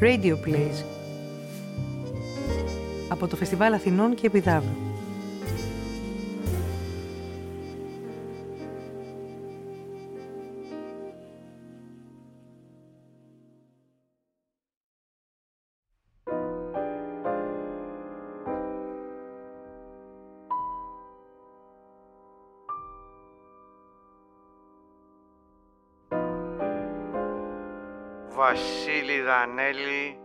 [0.00, 0.84] Radio Plays
[3.08, 4.93] από το Φεστιβάλ Αθηνών και Επιδάβου.
[29.44, 30.18] Βασίλη Δανέλη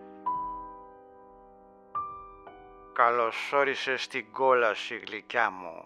[2.93, 5.85] Καλώς όρισες στην κόλαση γλυκιά μου.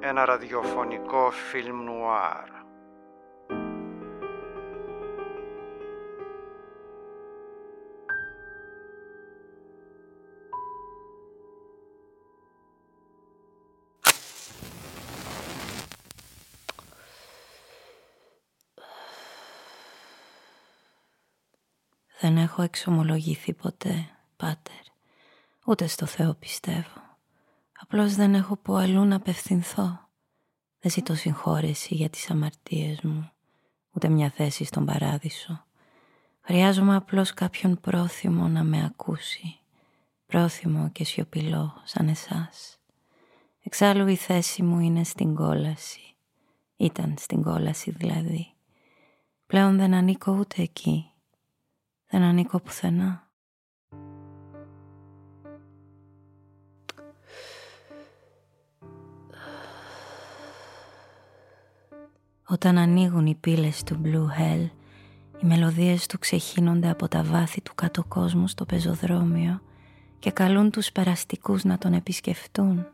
[0.00, 2.59] Ένα ραδιοφωνικό φιλμ νουάρ
[22.50, 24.82] έχω εξομολογηθεί ποτέ, Πάτερ.
[25.66, 27.18] Ούτε στο Θεό πιστεύω.
[27.80, 30.08] Απλώς δεν έχω που αλλού να απευθυνθώ.
[30.80, 33.30] Δεν ζητώ συγχώρεση για τις αμαρτίες μου,
[33.90, 35.64] ούτε μια θέση στον παράδεισο.
[36.40, 39.58] Χρειάζομαι απλώς κάποιον πρόθυμο να με ακούσει.
[40.26, 42.78] Πρόθυμο και σιωπηλό σαν εσάς.
[43.62, 46.14] Εξάλλου η θέση μου είναι στην κόλαση.
[46.76, 48.52] Ήταν στην κόλαση δηλαδή.
[49.46, 51.09] Πλέον δεν ανήκω ούτε εκεί.
[52.10, 53.28] Δεν ανήκω πουθενά.
[62.46, 64.68] Όταν ανοίγουν οι πύλες του Blue Hell,
[65.42, 69.60] οι μελωδίες του ξεχύνονται από τα βάθη του κάτω κόσμου στο πεζοδρόμιο
[70.18, 72.86] και καλούν τους περαστικούς να τον επισκεφτούν.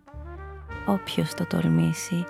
[0.87, 2.25] Όποιος το τολμήσει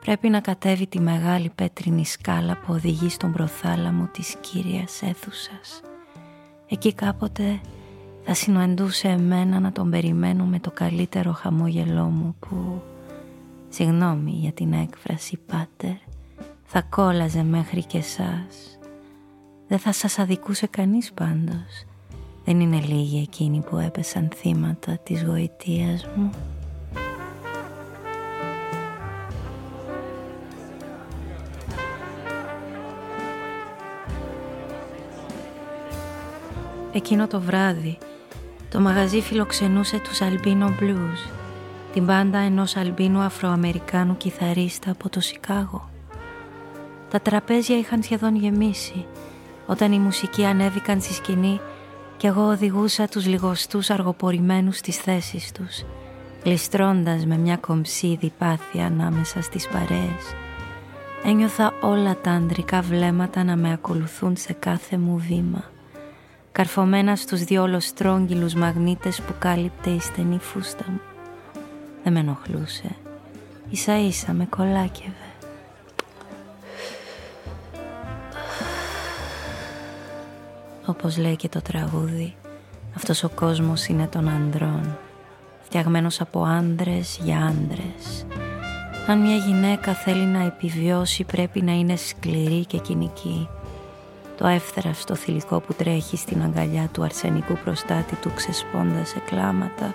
[0.00, 5.80] πρέπει να κατέβει τη μεγάλη πέτρινη σκάλα που οδηγεί στον προθάλαμο της κύριας αίθουσας.
[6.68, 7.60] Εκεί κάποτε
[8.24, 12.82] θα συνοεντούσε εμένα να τον περιμένω με το καλύτερο χαμόγελό μου που,
[13.68, 15.96] συγγνώμη για την έκφραση πάτερ,
[16.64, 18.78] θα κόλαζε μέχρι και εσάς.
[19.68, 21.84] Δεν θα σας αδικούσε κανείς πάντως.
[22.44, 26.30] Δεν είναι λίγοι εκείνοι που έπεσαν θύματα της γοητείας μου.
[36.96, 37.98] Εκείνο το βράδυ
[38.70, 41.30] το μαγαζί φιλοξενούσε τους Αλμπίνο Blues,
[41.92, 45.90] την μπάντα ενός Αλμπίνου Αφροαμερικάνου κιθαρίστα από το Σικάγο.
[47.10, 49.06] Τα τραπέζια είχαν σχεδόν γεμίσει
[49.66, 51.60] όταν οι μουσικοί ανέβηκαν στη σκηνή
[52.16, 55.84] και εγώ οδηγούσα τους λιγοστούς αργοπορημένους στις θέσεις τους,
[56.44, 60.34] γλιστρώντας με μια κομψή διπάθεια ανάμεσα στις παρέες.
[61.24, 65.74] Ένιωθα όλα τα ανδρικά βλέμματα να με ακολουθούν σε κάθε μου βήμα
[66.56, 71.00] καρφωμένα στους δυο ολοστρόγγυλους μαγνήτες που κάλυπτε η στενή φούστα μου.
[72.02, 72.96] Δεν με ενοχλούσε.
[73.70, 75.30] Ίσα ίσα με κολάκευε.
[80.86, 82.34] Όπως λέει και το τραγούδι,
[82.96, 84.98] αυτός ο κόσμος είναι των ανδρών,
[85.62, 88.26] φτιαγμένος από άντρες για άντρες.
[89.06, 93.48] Αν μια γυναίκα θέλει να επιβιώσει πρέπει να είναι σκληρή και κοινική
[94.36, 99.94] το εύθραυστο θηλυκό που τρέχει στην αγκαλιά του αρσενικού προστάτη του ξεσπώντας σε κλάματα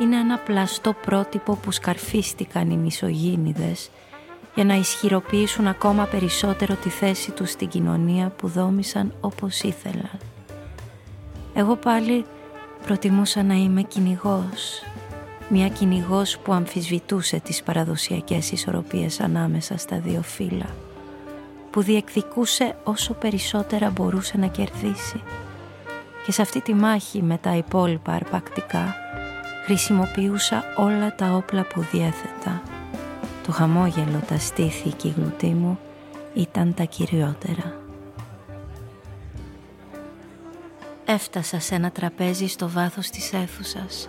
[0.00, 3.90] είναι ένα πλαστό πρότυπο που σκαρφίστηκαν οι μισογίνιδες
[4.54, 10.18] για να ισχυροποιήσουν ακόμα περισσότερο τη θέση τους στην κοινωνία που δόμησαν όπως ήθελαν.
[11.54, 12.24] Εγώ πάλι
[12.86, 14.82] προτιμούσα να είμαι κυνηγός.
[15.48, 20.66] Μια κυνηγός που αμφισβητούσε τις παραδοσιακές ισορροπίες ανάμεσα στα δύο φύλλα
[21.70, 25.22] που διεκδικούσε όσο περισσότερα μπορούσε να κερδίσει.
[26.24, 28.94] Και σε αυτή τη μάχη με τα υπόλοιπα αρπακτικά
[29.68, 32.62] χρησιμοποιούσα όλα τα όπλα που διέθετα.
[33.46, 35.78] Το χαμόγελο, τα στήθη και η γλουτή μου
[36.34, 37.80] ήταν τα κυριότερα.
[41.04, 44.08] Έφτασα σε ένα τραπέζι στο βάθος της αίθουσας.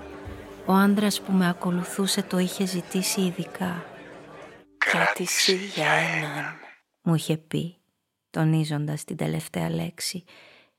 [0.66, 3.84] Ο άντρας που με ακολουθούσε το είχε ζητήσει ειδικά.
[4.78, 6.69] Κράτηση για έναν
[7.02, 7.82] μου είχε πει,
[8.30, 10.26] τονίζοντας την τελευταία λέξη,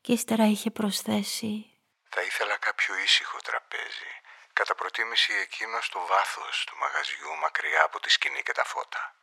[0.01, 1.67] και ύστερα είχε προσθέσει
[2.09, 4.13] «Θα ήθελα κάποιο ήσυχο τραπέζι,
[4.53, 9.15] κατά προτίμηση εκείνος στο βάθος του μαγαζιού, μακριά από τη σκηνή και τα φώτα».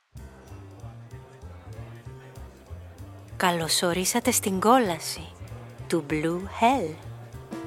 [3.38, 5.36] «Καλωσορίσατε στην κόλαση
[5.88, 6.96] του Blue Hell».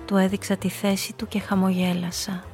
[0.07, 2.45] Του έδειξα τη θέση του και χαμογέλασα.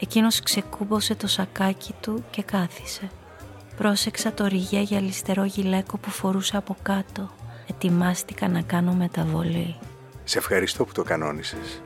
[0.00, 3.10] Εκείνος ξεκούμπωσε το σακάκι του και κάθισε.
[3.78, 7.30] Πρόσεξα το ριγέ γυαλιστερό γυλαίκο που φορούσα από κάτω.
[7.70, 9.76] Ετοιμάστηκα να κάνω μεταβολή.
[10.24, 11.82] Σε ευχαριστώ που το κανόνισες.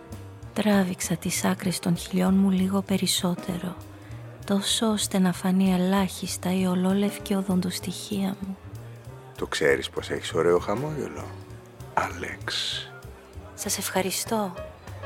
[0.52, 3.76] Τράβηξα τις άκρες των χιλιών μου λίγο περισσότερο,
[4.44, 8.56] τόσο ώστε να φανεί ελάχιστα η ολόλευκη οδοντοστοιχεία μου.
[9.38, 11.24] Το ξέρεις πως έχεις ωραίο χαμόγελο,
[11.94, 12.76] Άλεξ.
[13.54, 14.54] Σας ευχαριστώ,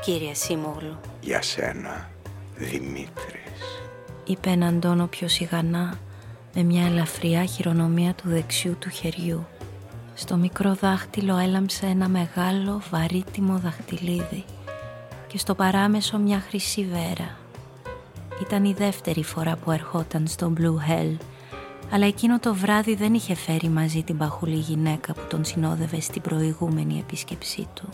[0.01, 0.97] κύριε Σίμογλου.
[1.21, 2.09] Για σένα,
[2.55, 3.81] Δημήτρης.
[4.25, 5.99] Είπε έναν τόνο πιο σιγανά,
[6.59, 9.45] με μια ελαφριά χειρονομία του δεξιού του χεριού.
[10.13, 14.43] Στο μικρό δάχτυλο έλαμψε ένα μεγάλο βαρύτιμο δαχτυλίδι
[15.27, 17.37] και στο παράμεσο μια χρυσή βέρα.
[18.41, 21.17] Ήταν η δεύτερη φορά που ερχόταν στο Blue Hell,
[21.91, 26.21] αλλά εκείνο το βράδυ δεν είχε φέρει μαζί την παχουλή γυναίκα που τον συνόδευε στην
[26.21, 27.89] προηγούμενη επίσκεψή του.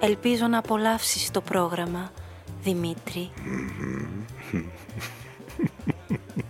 [0.00, 2.12] Ελπίζω να απολαύσεις το πρόγραμμα,
[2.62, 3.30] Δημήτρη.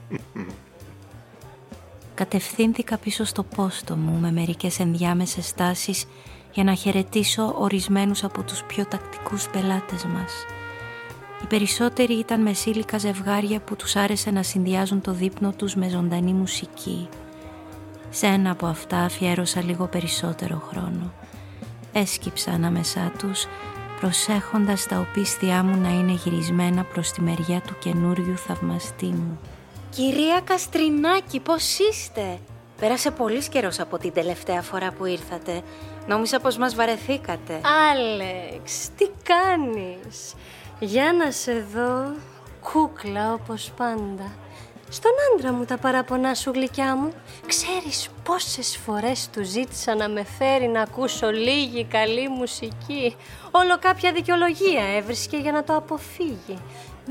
[2.19, 6.05] Κατευθύνθηκα πίσω στο πόστο μου με μερικές ενδιάμεσες στάσεις
[6.53, 10.33] για να χαιρετήσω ορισμένους από τους πιο τακτικούς πελάτες μας.
[11.43, 16.33] Οι περισσότεροι ήταν μεσήλικα ζευγάρια που τους άρεσε να συνδυάζουν το δείπνο τους με ζωντανή
[16.33, 17.09] μουσική.
[18.11, 21.13] Σε ένα από αυτά αφιέρωσα λίγο περισσότερο χρόνο.
[21.93, 23.47] Έσκυψα ανάμεσά τους,
[24.01, 29.39] προσέχοντας τα οπίστια μου να είναι γυρισμένα προς τη μεριά του καινούριου θαυμαστή μου.
[29.91, 32.39] Κυρία Καστρινάκη, πώς είστε;
[32.81, 35.63] Πέρασε πολύς καιρός από την τελευταία φορά που ήρθατε.
[36.07, 37.61] Νόμιζα πως μας βαρεθήκατε.
[37.93, 40.35] Άλεξ, τι κάνεις;
[40.79, 42.15] Για να σε δω,
[42.73, 44.33] κούκλα όπως πάντα.
[44.91, 47.13] Στον άντρα μου τα παραπονά σου γλυκιά μου.
[47.47, 53.17] Ξέρεις πόσες φορές του ζήτησα να με φέρει να ακούσω λίγη καλή μουσική.
[53.51, 56.59] Όλο κάποια δικαιολογία έβρισκε για να το αποφύγει.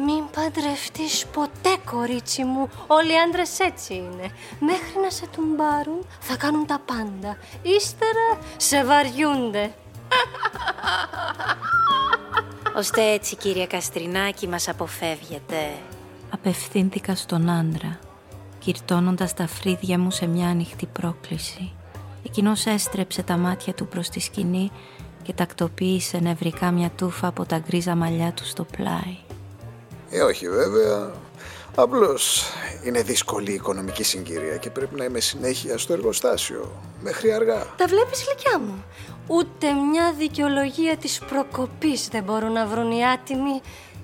[0.05, 4.31] Μην παντρευτείς ποτέ κορίτσι μου, όλοι οι άντρες έτσι είναι.
[4.59, 7.37] Μέχρι να σε τουμπάρουν θα κάνουν τα πάντα.
[7.61, 9.73] Ύστερα σε βαριούνται.
[12.75, 15.77] Ώστε έτσι κύριε Καστρινάκη μας αποφεύγετε.
[16.29, 17.99] Απευθύνθηκα στον άντρα,
[18.59, 21.71] κυρτώνοντας τα φρύδια μου σε μια ανοιχτή πρόκληση.
[22.25, 24.71] Εκείνος έστρεψε τα μάτια του προς τη σκηνή
[25.23, 29.17] και τακτοποίησε νευρικά μια τούφα από τα γκρίζα μαλλιά του στο πλάι.
[30.09, 31.11] Ε, όχι βέβαια.
[31.75, 32.43] Απλώς
[32.83, 36.71] είναι δύσκολη η οικονομική συγκυρία και πρέπει να είμαι συνέχεια στο εργοστάσιο.
[37.01, 37.65] Μέχρι αργά.
[37.77, 38.83] Τα βλέπεις γλυκιά μου;
[39.27, 43.61] Ούτε μια δικαιολογία της προκοπής δεν μπορούν να βρουν οι άτιμοι.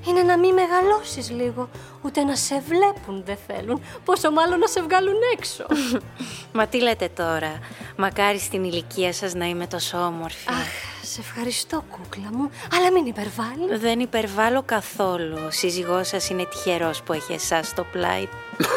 [0.07, 1.69] Είναι να μην μεγαλώσεις λίγο.
[2.01, 3.81] Ούτε να σε βλέπουν δεν θέλουν.
[4.05, 5.65] Πόσο μάλλον να σε βγάλουν έξω.
[6.57, 7.59] Μα τι λέτε τώρα;
[7.95, 10.50] Μακάρι στην ηλικία σας να είμαι τόσο όμορφη.
[10.50, 12.50] Αχ, σε ευχαριστώ κούκλα μου.
[12.75, 13.77] Αλλά μην υπερβάλλει.
[13.77, 15.38] Δεν υπερβάλλω καθόλου.
[15.47, 18.27] Ο σύζυγός σας είναι τυχερός που έχει εσάς στο πλάι.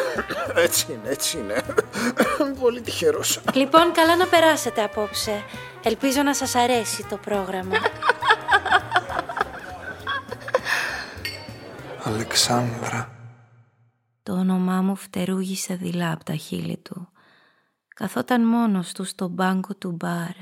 [0.65, 1.63] έτσι είναι, έτσι είναι.
[2.61, 3.39] Πολύ τυχερός.
[3.53, 5.43] Λοιπόν, καλά να περάσετε απόψε.
[5.83, 7.75] Ελπίζω να σας αρέσει το πρόγραμμα.
[12.07, 13.11] Αλεξάνδρα.
[14.23, 17.09] Το όνομά μου φτερούγησε δειλά από τα χείλη του.
[17.87, 20.35] Καθόταν μόνος του στον μπάγκο του μπαρ.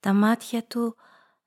[0.00, 0.96] Τα μάτια του,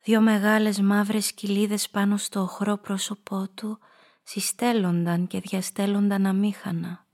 [0.03, 3.79] δύο μεγάλες μαύρες κοιλίδες πάνω στο οχρό πρόσωπό του,
[4.23, 7.05] συστέλλονταν και διαστέλλονταν αμήχανα.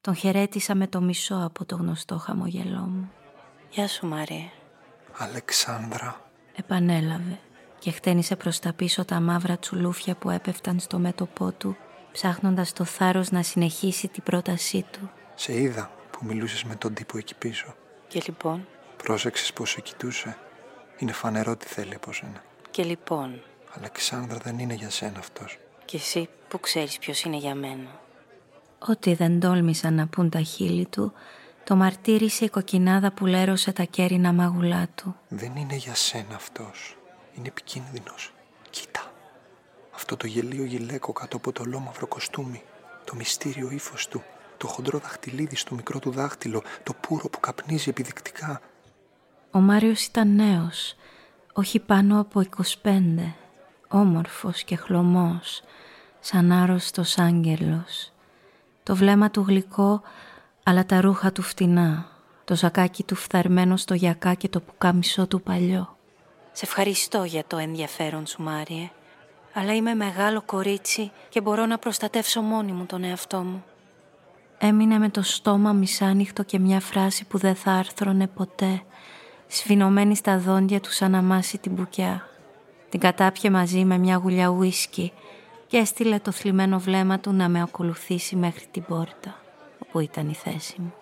[0.00, 3.10] Τον χαιρέτησα με το μισό από το γνωστό χαμογελό μου.
[3.70, 4.50] «Γεια σου Μαρία».
[5.18, 6.20] Αλεξάνδρα.
[6.56, 7.40] Επανέλαβε
[7.86, 11.76] και χτένισε προς τα πίσω τα μαύρα τσουλούφια που έπεφταν στο μέτωπό του,
[12.12, 15.10] ψάχνοντας το θάρρος να συνεχίσει την πρότασή του.
[15.34, 17.74] Σε είδα που μιλούσες με τον τύπο εκεί πίσω.
[18.08, 18.66] Και λοιπόν,
[18.96, 20.36] Πρόσεξες πως σε κοιτούσε.
[20.98, 22.42] Είναι φανερό τι θέλει από σένα.
[22.70, 23.42] και λοιπόν,
[23.76, 25.58] Αλεξάνδρα δεν είναι για σένα αυτός.
[25.84, 28.00] και εσύ που ξέρεις ποιος είναι για μένα;
[28.78, 31.12] Ό,τι δεν τόλμησαν να πούν τα χείλη του,
[31.64, 35.16] το μαρτύρησε η κοκκινάδα που λέρωσε τα κέρινα μάγουλά του.
[35.28, 36.96] Δεν είναι για σένα αυτός.
[37.36, 38.32] Είναι επικίνδυνος.
[38.70, 39.12] Κοίτα.
[39.94, 42.62] Αυτό το γελίο γυλαίκο κάτω από το λόμαυρο κοστούμι.
[43.04, 44.22] Το μυστήριο ύφος του.
[44.56, 46.62] Το χοντρό δαχτυλίδι στο μικρό του δάχτυλο.
[46.82, 48.60] Το πουρο που καπνίζει επιδεικτικά.
[49.50, 50.94] Ο Μάριος ήταν νέος,
[51.52, 53.34] όχι πάνω από 25,
[53.88, 55.62] όμορφος και χλωμός,
[56.20, 58.12] σαν άρρωστος άγγελος.
[58.82, 60.02] Το βλέμμα του γλυκό,
[60.62, 62.08] αλλά τα ρούχα του φτηνά,
[62.44, 65.95] το ζακάκι του φθαρμένο στο γιακά και το πουκάμισό του παλιό.
[66.56, 68.90] Σε ευχαριστώ για το ενδιαφέρον σου, Μάριε,
[69.52, 73.64] αλλά είμαι μεγάλο κορίτσι και μπορώ να προστατεύσω μόνη μου τον εαυτό μου.
[74.58, 78.82] Έμεινε με το στόμα μισάνοιχτο και μια φράση που δεν θα άρθρωνε ποτέ,
[79.46, 82.28] σφινωμένη στα δόντια του σαν να μάσει την μπουκιά.
[82.88, 85.12] Την κατάπιε μαζί με μια γουλιά ουίσκι
[85.66, 89.36] και έστειλε το θλιμμένο βλέμμα του να με ακολουθήσει μέχρι την πόρτα,
[89.78, 90.94] όπου ήταν η θέση μου.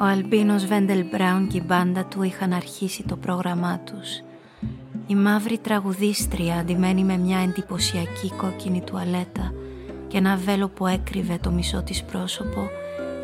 [0.00, 4.22] Ο Αλμπίνος Βέντελ Μπράουν και η μπάντα του είχαν αρχίσει το πρόγραμμά τους.
[5.06, 9.52] Η μαύρη τραγουδίστρια αντιμένη με μια εντυπωσιακή κόκκινη τουαλέτα
[10.08, 12.68] και ένα βέλο που έκρυβε το μισό της πρόσωπο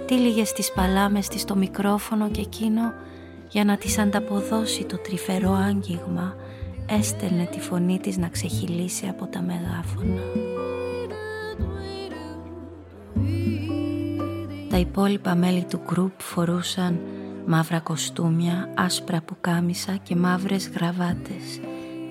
[0.06, 2.92] τύλιγε στις παλάμες της το μικρόφωνο και εκείνο
[3.48, 6.36] για να της ανταποδώσει το τρυφερό άγγιγμα
[6.86, 10.20] έστελνε τη φωνή της να ξεχυλήσει από τα μεγάφωνα.
[14.82, 17.00] Υπόλοιπα μέλη του γκρουπ φορούσαν
[17.46, 21.60] μαύρα κοστούμια, άσπρα πουκάμισα και μαύρες γραβάτες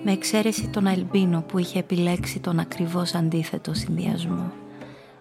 [0.03, 4.51] με εξαίρεση τον Αλμπίνο που είχε επιλέξει τον ακριβώς αντίθετο συνδυασμό.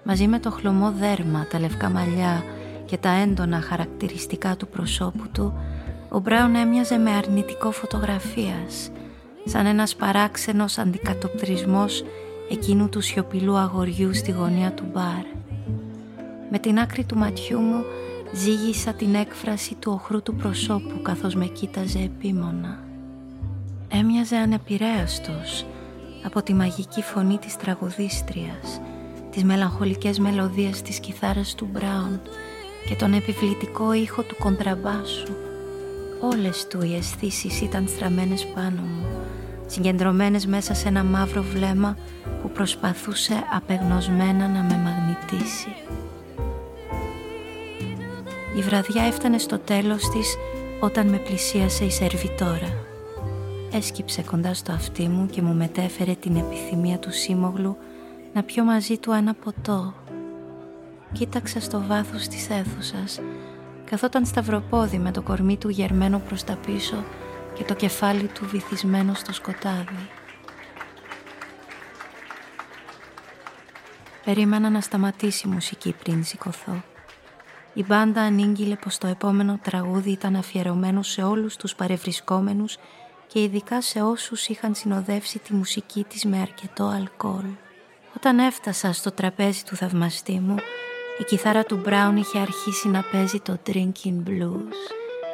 [0.02, 2.44] Μαζί με το χλωμό δέρμα, τα λευκά μαλλιά
[2.84, 5.54] και τα έντονα χαρακτηριστικά του προσώπου του,
[6.08, 8.90] ο Μπράουν έμοιαζε με αρνητικό φωτογραφίας,
[9.44, 12.04] σαν ένας παράξενος αντικατοπτρισμός
[12.50, 15.39] εκείνου του σιωπηλού αγοριού στη γωνία του μπαρ.
[16.50, 17.84] Με την άκρη του ματιού μου
[18.32, 22.78] ζήγησα την έκφραση του οχρού του προσώπου καθώς με κοίταζε επίμονα.
[23.88, 25.66] Έμοιαζε ανεπηρέαστος
[26.24, 28.80] από τη μαγική φωνή της τραγουδίστριας,
[29.30, 32.20] τις μελαγχολικές μελωδίες της κιθάρας του Μπράουν
[32.88, 35.32] και τον επιβλητικό ήχο του κοντραμπάσου.
[36.20, 39.06] Όλες του οι αισθήσεις ήταν στραμμένες πάνω μου,
[39.66, 41.96] συγκεντρωμένες μέσα σε ένα μαύρο βλέμμα
[42.42, 45.74] που προσπαθούσε απεγνωσμένα να με μαγνητήσει.
[48.56, 50.36] Η βραδιά έφτανε στο τέλος της
[50.80, 52.84] όταν με πλησίασε η σερβιτόρα.
[53.72, 57.76] Έσκυψε κοντά στο αυτί μου και μου μετέφερε την επιθυμία του σύμμογλου
[58.32, 59.94] να πιω μαζί του ένα ποτό.
[61.12, 63.20] Κοίταξα στο βάθος της αίθουσας,
[63.84, 67.04] καθόταν σταυροπόδι με το κορμί του γερμένο προς τα πίσω
[67.54, 70.08] και το κεφάλι του βυθισμένο στο σκοτάδι.
[74.24, 76.89] Περίμενα να σταματήσει η μουσική πριν σηκωθώ.
[77.74, 82.76] Η μπάντα ανήγγειλε πως το επόμενο τραγούδι ήταν αφιερωμένο σε όλους τους παρευρισκόμενους
[83.26, 87.46] και ειδικά σε όσους είχαν συνοδεύσει τη μουσική της με αρκετό αλκοόλ.
[88.16, 90.56] Όταν έφτασα στο τραπέζι του θαυμαστή μου,
[91.18, 94.74] η κιθάρα του Μπράουν είχε αρχίσει να παίζει το Drinking Blues,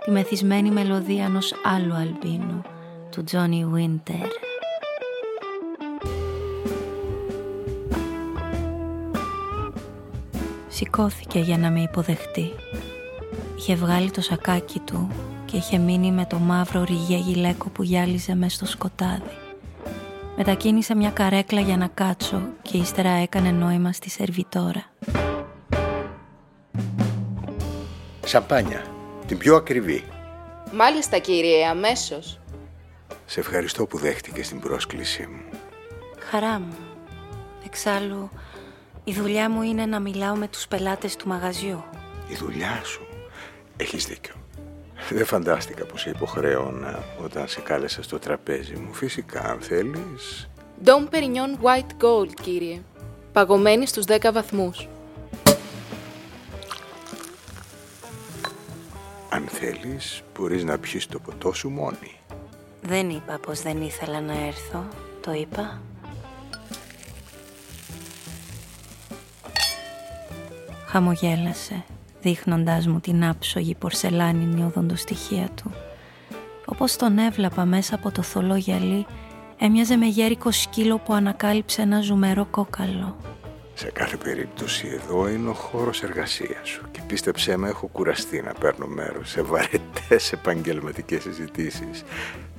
[0.05, 2.63] τη μεθυσμένη μελωδία ενός άλλου αλμπίνου,
[3.11, 4.46] του Johnny Winter.
[10.77, 12.53] Σηκώθηκε για να με υποδεχτεί.
[13.57, 15.11] Είχε βγάλει το σακάκι του
[15.45, 19.37] και είχε μείνει με το μαύρο ριγέ γυλαίκο που γυάλιζε μες στο σκοτάδι.
[20.37, 24.85] Μετακίνησε μια καρέκλα για να κάτσω και ύστερα έκανε νόημα στη σερβιτόρα.
[28.25, 28.85] Σαμπάνια,
[29.27, 30.05] την πιο ακριβή.
[30.73, 32.41] Μάλιστα κύριε, αμέσως.
[33.25, 35.59] Σε ευχαριστώ που δέχτηκες την πρόσκλησή μου.
[36.31, 36.77] Χαρά μου.
[37.65, 38.31] Εξάλλου,
[39.09, 41.85] η δουλειά μου είναι να μιλάω με τους πελάτες του μαγαζιού.
[42.29, 43.07] Η δουλειά σου.
[43.77, 44.35] Έχεις δίκιο.
[45.11, 48.93] Δεν φαντάστηκα πως σε υποχρέωνα όταν σε κάλεσα στο τραπέζι μου.
[48.93, 50.49] Φυσικά, αν θέλεις...
[50.85, 52.83] Dom Perignon White Gold, κύριε.
[53.33, 54.89] Παγωμένη στους 10 βαθμούς.
[59.29, 62.21] Αν θέλεις, μπορείς να πιεις το ποτό σου μόνη.
[62.83, 64.89] Δεν είπα πως δεν ήθελα να έρθω.
[65.21, 65.81] Το είπα.
[70.87, 71.85] Χαμογέλασε,
[72.21, 75.73] δείχνοντάς μου την άψογη πορσελάνινη οδοντοστοιχεία του.
[76.65, 79.07] Όπως τον έβλαπα μέσα από το θολό γυαλί,
[79.59, 83.17] έμοιαζε με γέρικο σκύλο που ανακάλυψε ένα ζουμερό κόκαλο.
[83.75, 88.53] Σε κάθε περίπτωση εδώ είναι ο χώρος εργασίας σου και πίστεψέ με έχω κουραστεί να
[88.53, 92.05] παίρνω μέρος σε βαρετές επαγγελματικές συζητήσεις.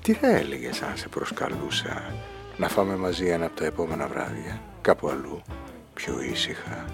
[0.02, 2.14] Τι θα έλεγες αν σε προσκαλούσα;
[2.58, 5.42] Να φάμε μαζί ένα από τα επόμενα βράδια, κάπου αλλού,
[5.94, 6.86] πιο ήσυχα.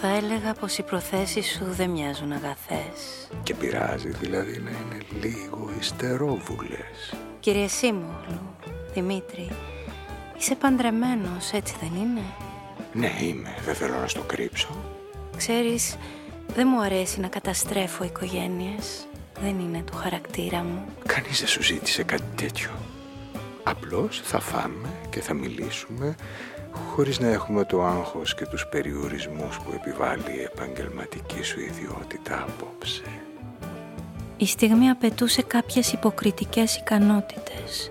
[0.00, 3.28] Θα έλεγα πως οι προθέσεις σου δεν μοιάζουν αγαθές.
[3.42, 7.14] Και πειράζει δηλαδή να είναι λίγο υστερόβουλες.
[7.40, 8.56] Κύριε Σίμωλου,
[8.94, 9.50] Δημήτρη,
[10.38, 12.20] είσαι παντρεμένος, έτσι δεν είναι;
[12.92, 13.54] Ναι, είμαι.
[13.64, 14.68] Δεν θέλω να στο κρύψω.
[15.36, 15.96] Ξέρεις,
[16.54, 19.06] δεν μου αρέσει να καταστρέφω οικογένειες.
[19.40, 20.84] Δεν είναι του χαρακτήρα μου.
[21.06, 22.70] Κανείς δεν σου ζήτησε κάτι τέτοιο.
[23.62, 26.14] Απλώς θα φάμε και θα μιλήσουμε
[26.94, 33.02] χωρίς να έχουμε το άγχος και τους περιορισμούς που επιβάλλει η επαγγελματική σου ιδιότητα απόψε.
[34.36, 37.88] Η στιγμή απαιτούσε κάποιες υποκριτικές ικανότητες.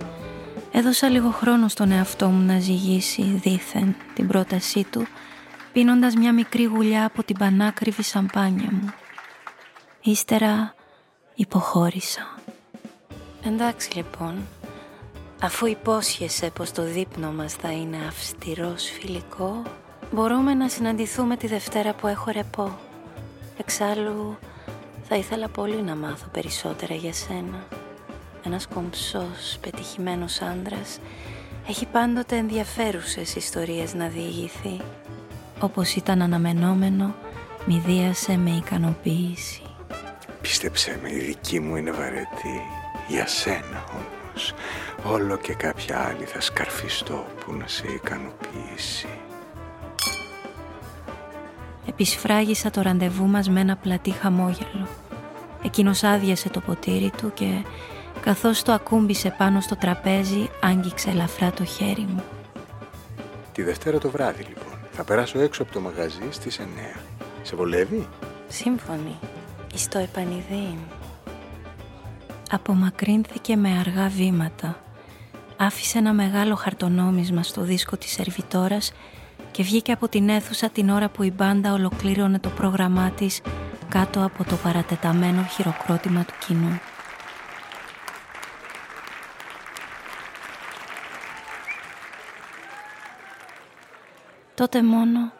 [0.71, 5.07] Έδωσα λίγο χρόνο στον εαυτό μου να ζυγίσει δήθεν την πρότασή του,
[5.73, 8.93] πίνοντας μια μικρή γουλιά από την πανάκριβη σαμπάνια μου.
[10.01, 10.75] Ύστερα
[11.35, 12.35] υποχώρησα.
[13.45, 14.35] Εντάξει λοιπόν,
[15.41, 19.61] αφού υπόσχεσαι πως το δείπνο μας θα είναι αυστηρός φιλικό,
[20.11, 22.77] μπορούμε να συναντηθούμε τη Δευτέρα που έχω ρεπό.
[23.57, 24.37] Εξάλλου,
[25.07, 27.67] Θα ήθελα πολύ να μάθω περισσότερα για σένα.
[28.45, 30.99] Ένας κομψός, πετυχημένος άντρας
[31.67, 34.81] έχει πάντοτε ενδιαφέρουσες ιστορίες να διηγηθεί.
[35.59, 37.15] Όπως ήταν αναμενόμενο,
[37.65, 39.61] μηδίασε με ικανοποίηση.
[40.41, 42.61] Πίστεψέ με, η δική μου είναι βαρετή.
[43.07, 44.24] Για σένα όμως,
[45.03, 49.07] όλο και κάποια άλλη θα σκαρφιστώ που να σε ικανοποιήσει.
[51.87, 54.87] Επισφράγισα το ραντεβού μας με ένα πλατή χαμόγελο.
[55.63, 57.63] Εκείνος άδειασε το ποτήρι του και
[58.21, 62.23] καθώς το ακούμπησε πάνω στο τραπέζι άγγιξε ελαφρά το χέρι μου.
[63.51, 64.73] Τη Δευτέρα το βράδυ λοιπόν.
[64.91, 66.99] Θα περάσω έξω από το μαγαζί στις 9.
[67.41, 68.07] Σε βολεύει;
[68.47, 69.19] Σύμφωνη.
[69.73, 70.77] Εις το επανειδήν.
[72.55, 74.83] Απομακρύνθηκε με αργά βήματα.
[75.57, 78.91] Άφησε ένα μεγάλο χαρτονόμισμα στο δίσκο της σερβιτόρας
[79.51, 83.41] και βγήκε από την αίθουσα την ώρα που η μπάντα ολοκλήρωνε το πρόγραμμά της
[83.89, 86.79] κάτω από το παρατεταμένο χειροκρότημα του κοινού.
[94.55, 95.31] Τότε μόνο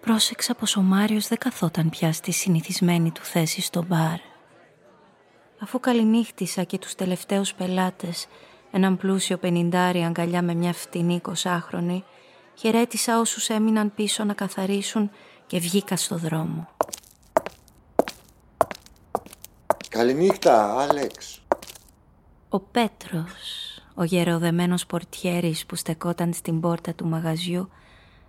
[0.00, 4.35] πρόσεξα πως ο Μάριος δεν καθόταν πια στη συνηθισμένη του θέση στο μπαρ.
[5.58, 8.26] Αφού καληνύχτησα και τους τελευταίους πελάτες,
[8.70, 12.04] έναν πλούσιο πενιντάρι αγκαλιά με μια φτηνή εικοσάχρονη,
[12.54, 15.10] χαιρέτησα όσους έμειναν πίσω να καθαρίσουν
[15.46, 16.68] και βγήκα στο δρόμο.
[19.88, 21.42] Καληνύχτα, Άλεξ.
[22.48, 27.68] Ο Πέτρος, ο γεροδεμένος πορτιέρης που στεκόταν στην πόρτα του μαγαζιού,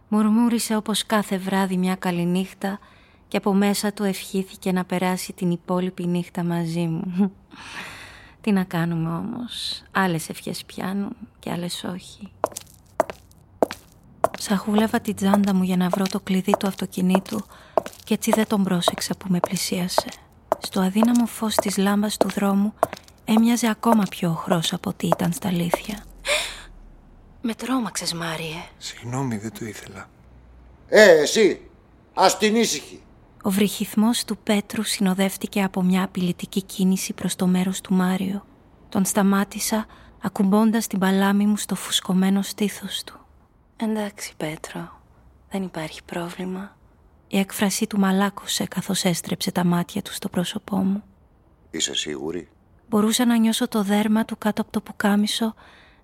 [0.07, 2.79] μουρμούρισε όπως κάθε βράδυ μια καληνύχτα
[3.27, 7.31] και από μέσα του ευχήθηκε να περάσει την υπόλοιπη νύχτα μαζί μου.
[8.41, 12.31] Τι να κάνουμε όμως, άλλες ευχές πιάνουν και άλλες όχι.
[14.39, 17.46] Σαχούλευα την τσάντα μου για να βρω το κλειδί του αυτοκινήτου
[18.03, 20.08] και έτσι δεν τον πρόσεξα που με πλησίασε.
[20.60, 22.73] Στο αδύναμο φως της λάμπας του δρόμου
[23.25, 26.04] έμοιαζε ακόμα πιο οχρός από ό,τι ήταν στα αλήθεια.
[27.41, 28.63] Με τρόμαξες, Μάριε.
[28.78, 30.10] Συγγνώμη, δεν το ήθελα.
[30.88, 31.62] Ε, εσύ,
[32.13, 33.02] ας την ήσυχη.
[33.43, 38.45] Ο βρυχυθμός του Πέτρου συνοδεύτηκε από μια απειλητική κίνηση προς το μέρος του Μάριο.
[38.89, 39.86] Τον σταμάτησα
[40.21, 43.19] ακουμπώντας την παλάμη μου στο φουσκωμένο στήθος του.
[43.78, 45.02] Εντάξει, Πέτρο,
[45.50, 46.76] δεν υπάρχει πρόβλημα.
[47.28, 51.04] Η έκφρασή του μαλάκωσε καθώς έστρεψε τα μάτια του στο πρόσωπό μου.
[51.71, 52.50] Είσαι σίγουρη;
[52.89, 55.54] Μπορούσα να νιώσω το δέρμα του κάτω από το πουκάμισο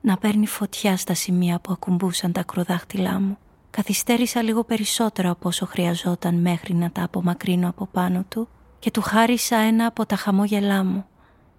[0.01, 3.37] να παίρνει φωτιά στα σημεία που ακουμπούσαν τα ακροδάχτυλά μου.
[3.75, 8.47] Καθυστέρησα λίγο περισσότερο από όσο χρειαζόταν μέχρι να τα απομακρύνω από πάνω του
[8.79, 11.05] και του χάρισα ένα από τα χαμόγελά μου.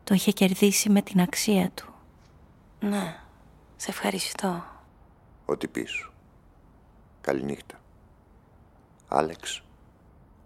[0.05, 1.93] Το είχε κερδίσει με την αξία του.
[2.81, 3.17] Ναι,
[3.77, 4.65] σε ευχαριστώ.
[5.45, 6.13] Ό,τι πεις σου.
[7.21, 7.81] Καληνύχτα.
[9.09, 9.63] Άλεξ.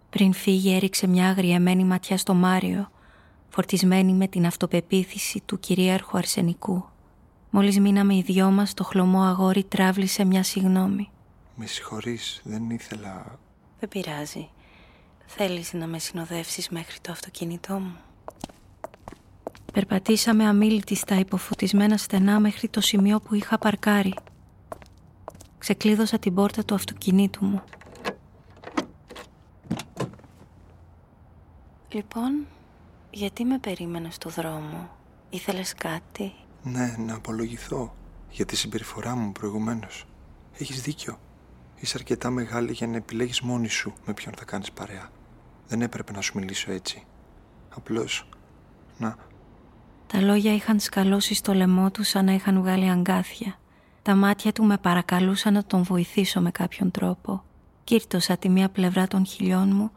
[0.09, 2.91] Πριν φύγει έριξε μια αγριεμένη ματιά στο Μάριο,
[3.49, 6.85] φορτισμένη με την αυτοπεποίθηση του κυρίαρχου αρσενικού.
[7.49, 11.09] Μόλις μείναμε οι δυο μας, το χλωμό αγόρι τράβλησε μια συγνώμη.
[11.61, 13.39] Με συγχωρείς, δεν ήθελα...
[13.79, 14.49] Δεν πειράζει.
[15.25, 17.97] Θέλεις να με συνοδεύσεις μέχρι το αυτοκίνητό μου;
[19.73, 24.13] Περπατήσαμε αμήλυτοι στα υποφωτισμένα στενά μέχρι το σημείο που είχα παρκάρει.
[25.57, 27.63] Ξεκλείδωσα την πόρτα του αυτοκινήτου μου.
[31.89, 32.47] Λοιπόν,
[33.11, 34.89] γιατί με περίμενες στο δρόμο;
[35.29, 37.95] Ήθελες κάτι; Ναι, να απολογηθώ
[38.29, 40.05] για τη συμπεριφορά μου προηγουμένως.
[40.57, 41.19] Έχεις δίκιο.
[41.79, 45.09] Είσαι αρκετά μεγάλη για να επιλέγεις μόνη σου με ποιον θα κάνεις παρέα.
[45.67, 47.03] Δεν έπρεπε να σου μιλήσω έτσι.
[47.75, 48.29] Απλώς,
[48.97, 49.15] να...
[50.07, 53.59] Τα λόγια είχαν σκαλώσει στο λαιμό του σαν να είχαν βγάλει αγκάθια.
[54.01, 57.43] Τα μάτια του με παρακαλούσαν να τον βοηθήσω με κάποιον τρόπο.
[57.83, 59.91] Κύρτωσα τη μία πλευρά των χιλιών μου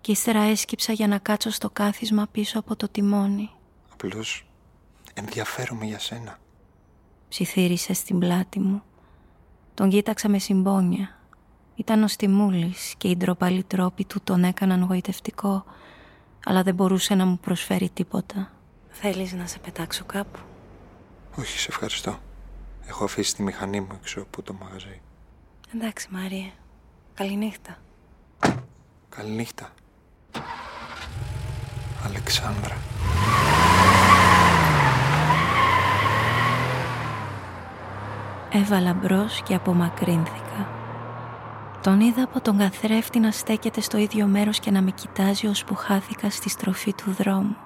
[0.00, 3.50] και ύστερα έσκυψα για να κάτσω στο κάθισμα πίσω από το τιμόνι.
[3.92, 4.46] Απλώς
[5.14, 6.38] ενδιαφέρομαι για σένα.
[7.28, 8.82] Ψιθύρισε στην πλάτη μου.
[9.74, 11.18] Τον κοίταξα με συμπόνια.
[11.76, 15.64] Ήταν ο Στιμούλης και οι ντροπαλοί τρόποι του τον έκαναν γοητευτικό,
[16.44, 18.50] αλλά δεν μπορούσε να μου προσφέρει τίποτα.
[18.88, 20.38] Θέλεις να σε πετάξω κάπου;
[21.38, 22.18] Όχι, σε ευχαριστώ.
[22.86, 25.00] Έχω αφήσει τη μηχανή μου έξω από το μαγαζί.
[25.74, 26.50] Εντάξει, Μάρια.
[27.14, 27.76] Καληνύχτα.
[29.08, 29.68] Καληνύχτα.
[32.04, 32.76] Αλεξάνδρα.
[38.52, 40.83] Έβαλα μπρος και απομακρύνθηκα.
[41.84, 45.74] Τον είδα από τον καθρέφτη να στέκεται στο ίδιο μέρος και να με κοιτάζει ώσπου
[45.74, 47.56] χάθηκα στη στροφή του δρόμου.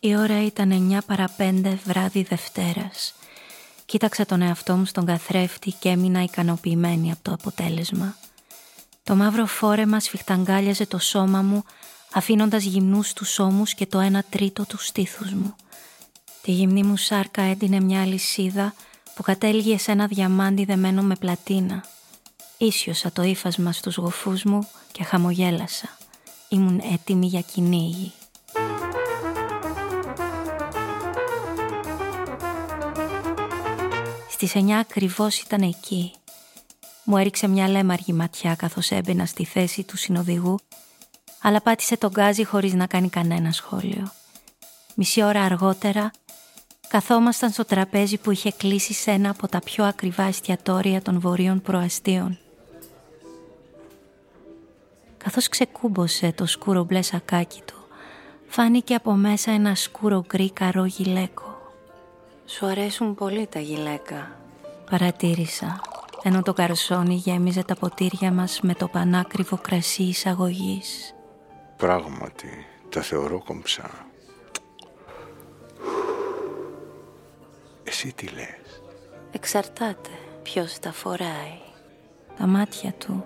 [0.00, 3.14] Η ώρα ήταν 9 παρα 5 βράδυ Δευτέρας.
[3.86, 8.14] Κοίταξα τον εαυτό μου στον καθρέφτη και έμεινα ικανοποιημένη από το αποτέλεσμα.
[9.10, 11.64] Το μαύρο φόρεμα σφιχταγκάλιαζε το σώμα μου
[12.12, 15.54] αφήνοντας γυμνούς τους ώμους και το ένα τρίτο τους στήθους μου.
[16.42, 18.74] Τη γυμνή μου σάρκα έντυνε μια αλυσίδα
[19.14, 21.84] που κατέληγε σε ένα διαμάντι δεμένο με πλατίνα.
[22.58, 25.88] Ίσιοσα το ύφασμα στους γοφούς μου και χαμογέλασα.
[26.48, 28.12] Ήμουν έτοιμη για κυνήγι.
[34.30, 36.12] Στις εννιά ακριβώς ήταν εκεί.
[37.10, 40.58] Μου έριξε μια λέμαργη ματιά καθώς έμπαινα στη θέση του συνοδηγού
[41.42, 44.12] αλλά πάτησε τον γκάζι χωρίς να κάνει κανένα σχόλιο.
[44.94, 46.10] Μισή ώρα αργότερα
[46.88, 51.62] καθόμασταν στο τραπέζι που είχε κλείσει σε ένα από τα πιο ακριβά εστιατόρια των βορείων
[51.62, 52.38] προαστίων.
[55.16, 57.76] Καθώς ξεκούμπωσε το σκούρο μπλε σακάκι του,
[58.48, 61.72] φάνηκε από μέσα ένα σκούρο γκρι καρό γυλαίκο.
[62.46, 64.30] «Σου αρέσουν πολύ τα γυλαίκα»,
[64.90, 65.80] παρατήρησα,
[66.22, 71.14] ενώ το καρσόνι γέμιζε τα ποτήρια μας με το πανάκριβο κρασί εισαγωγής.
[71.76, 73.90] Πράγματι, τα θεωρώ κομψά.
[77.84, 78.82] Εσύ τι λες;
[79.30, 80.10] Εξαρτάται
[80.42, 81.58] ποιος τα φοράει.
[82.38, 83.24] Τα μάτια του,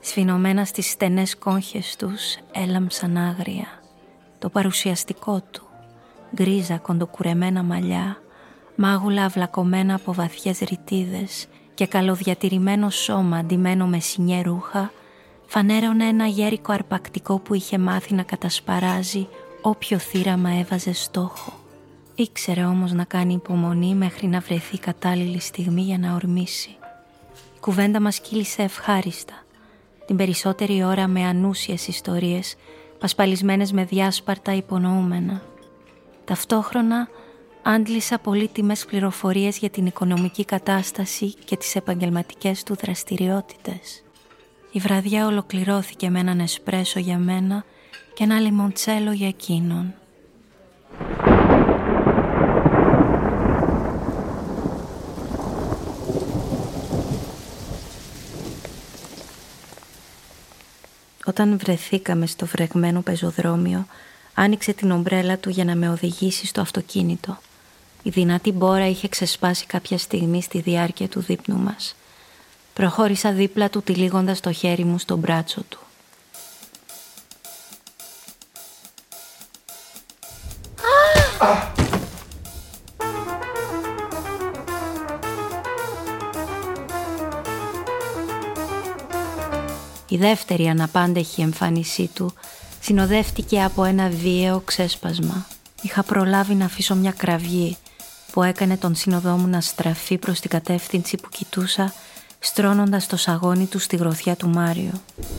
[0.00, 3.66] σφινωμένα στις στενές κόγχες τους, έλαμψαν άγρια.
[4.38, 5.66] Το παρουσιαστικό του,
[6.34, 8.20] γκρίζα κοντοκουρεμένα μαλλιά,
[8.76, 11.46] μάγουλα αυλακωμένα από βαθιές ρητίδες
[11.76, 14.92] και καλοδιατηρημένο σώμα αντιμένο με σινιέ ρούχα,
[15.46, 19.28] φανέρωνε ένα γέρικο αρπακτικό που είχε μάθει να κατασπαράζει
[19.62, 21.52] όποιο θύραμα έβαζε στόχο.
[22.14, 26.68] Ήξερε όμως να κάνει υπομονή μέχρι να βρεθεί κατάλληλη στιγμή για να ορμήσει.
[27.56, 29.34] Η κουβέντα μας κύλησε ευχάριστα.
[30.06, 32.56] Την περισσότερη ώρα με ανούσιες ιστορίες,
[32.98, 35.42] πασπαλισμένες με διάσπαρτα υπονοούμενα.
[36.24, 37.08] Ταυτόχρονα
[37.68, 44.04] άντλησα πολύτιμες πληροφορίες για την οικονομική κατάσταση και τις επαγγελματικές του δραστηριότητες.
[44.72, 47.64] Η βραδιά ολοκληρώθηκε με έναν εσπρέσο για μένα
[48.14, 49.94] και ένα λιμοντσέλο για εκείνον.
[61.24, 63.86] Όταν βρεθήκαμε στο βρεγμένο πεζοδρόμιο,
[64.34, 67.38] άνοιξε την ομπρέλα του για να με οδηγήσει στο αυτοκίνητο.
[68.06, 71.96] Η δυνατή μπόρα είχε ξεσπάσει κάποια στιγμή στη διάρκεια του δείπνου μας.
[72.74, 75.78] Προχώρησα δίπλα του τυλίγοντας το χέρι μου στο μπράτσο του.
[90.08, 92.32] Η δεύτερη αναπάντεχη εμφάνισή του
[92.80, 95.46] συνοδεύτηκε από ένα βίαιο ξέσπασμα.
[95.82, 97.76] Είχα προλάβει να αφήσω μια κραυγή
[98.36, 101.92] που έκανε τον σύνοδό μου να στραφεί προς την κατεύθυνση που κοιτούσα
[102.38, 104.90] στρώνοντας το σαγόνι του στη γροθιά του Μάριο.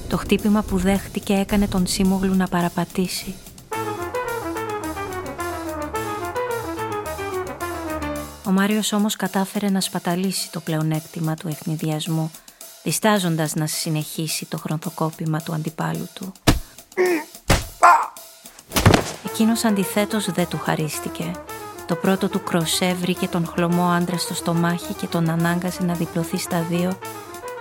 [0.10, 3.36] Το χτύπημα που δέχτηκε έκανε τον Σίμογλου να παραπατήσει.
[8.46, 12.32] Ο Μάριος όμως κατάφερε να σπαταλήσει το πλεονέκτημα του ευνηδιασμού,
[12.84, 16.32] διστάζοντας να συνεχίσει το χρονθοκόπημα του αντιπάλου του.
[19.26, 21.32] Εκείνος αντιθέτως δεν του χαρίστηκε
[21.88, 26.38] το πρώτο του κροσέ βρήκε τον χλωμό άντρα στο στομάχι και τον ανάγκασε να διπλωθεί
[26.38, 26.98] στα δύο,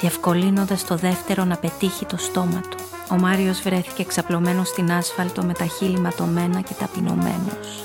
[0.01, 2.77] διευκολύνοντας το δεύτερο να πετύχει το στόμα του.
[3.11, 7.85] Ο Μάριος βρέθηκε ξαπλωμένος στην άσφαλτο με τα χείλη ματωμένα και ταπεινωμένος.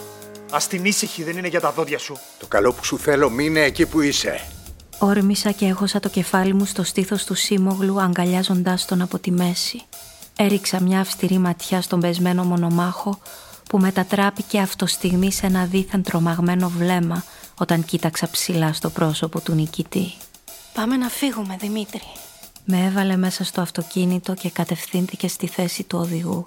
[0.51, 2.17] Α την ήσυχη, δεν είναι για τα δόντια σου.
[2.39, 4.41] Το καλό που σου θέλω μείνε εκεί που είσαι.
[4.99, 9.81] Όρμησα και έχωσα το κεφάλι μου στο στήθος του Σίμογλου αγκαλιάζοντάς τον από τη μέση.
[10.35, 13.19] Έριξα μια αυστηρή ματιά στον πεσμένο μονομάχο
[13.71, 17.23] που μετατράπηκε αυτό στιγμή σε ένα δίθεν τρομαγμένο βλέμμα
[17.57, 20.13] όταν κοίταξα ψηλά στο πρόσωπο του νικητή.
[20.73, 22.01] «Πάμε να φύγουμε, Δημήτρη».
[22.65, 26.43] Με έβαλε μέσα στο αυτοκίνητο και κατευθύνθηκε στη θέση του οδηγού,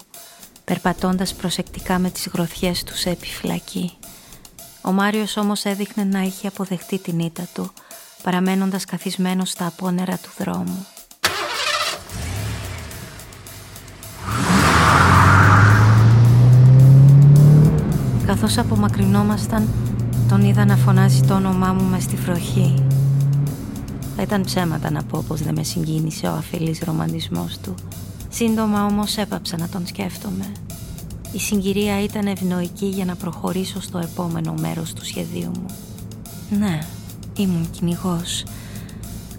[0.65, 3.97] περπατώντας προσεκτικά με τις γροθιές του σε επιφυλακή.
[4.81, 7.71] Ο Μάριος όμως έδειχνε να είχε αποδεχτεί την ήττα του,
[8.23, 10.85] παραμένοντας καθισμένος στα απόνερα του δρόμου.
[18.25, 19.67] Καθώς απομακρυνόμασταν,
[20.29, 22.85] τον είδα να φωνάζει το όνομά μου μες στη φροχή.
[24.15, 27.73] Θα ήταν ψέματα να πω πως δεν με συγκίνησε ο αφελής ρομαντισμός του.
[28.29, 30.51] Σύντομα όμως έπαψα να τον σκέφτομαι.
[31.31, 35.65] Η συγκυρία ήταν ευνοϊκή για να προχωρήσω στο επόμενο μέρος του σχεδίου μου.
[36.59, 36.79] Ναι,
[37.37, 38.45] ήμουν κυνηγός.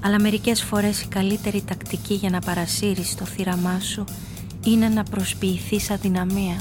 [0.00, 4.04] Αλλά μερικές φορές η καλύτερη τακτική για να παρασύρεις το θύραμά σου
[4.64, 6.56] είναι να προσποιηθείς αδυναμία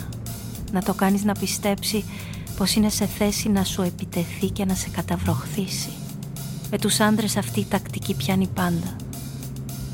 [0.75, 2.03] να το κάνεις να πιστέψει
[2.57, 5.89] πως είναι σε θέση να σου επιτεθεί και να σε καταβροχθήσει.
[6.71, 8.95] Με τους άντρες αυτή η τακτική πιάνει πάντα.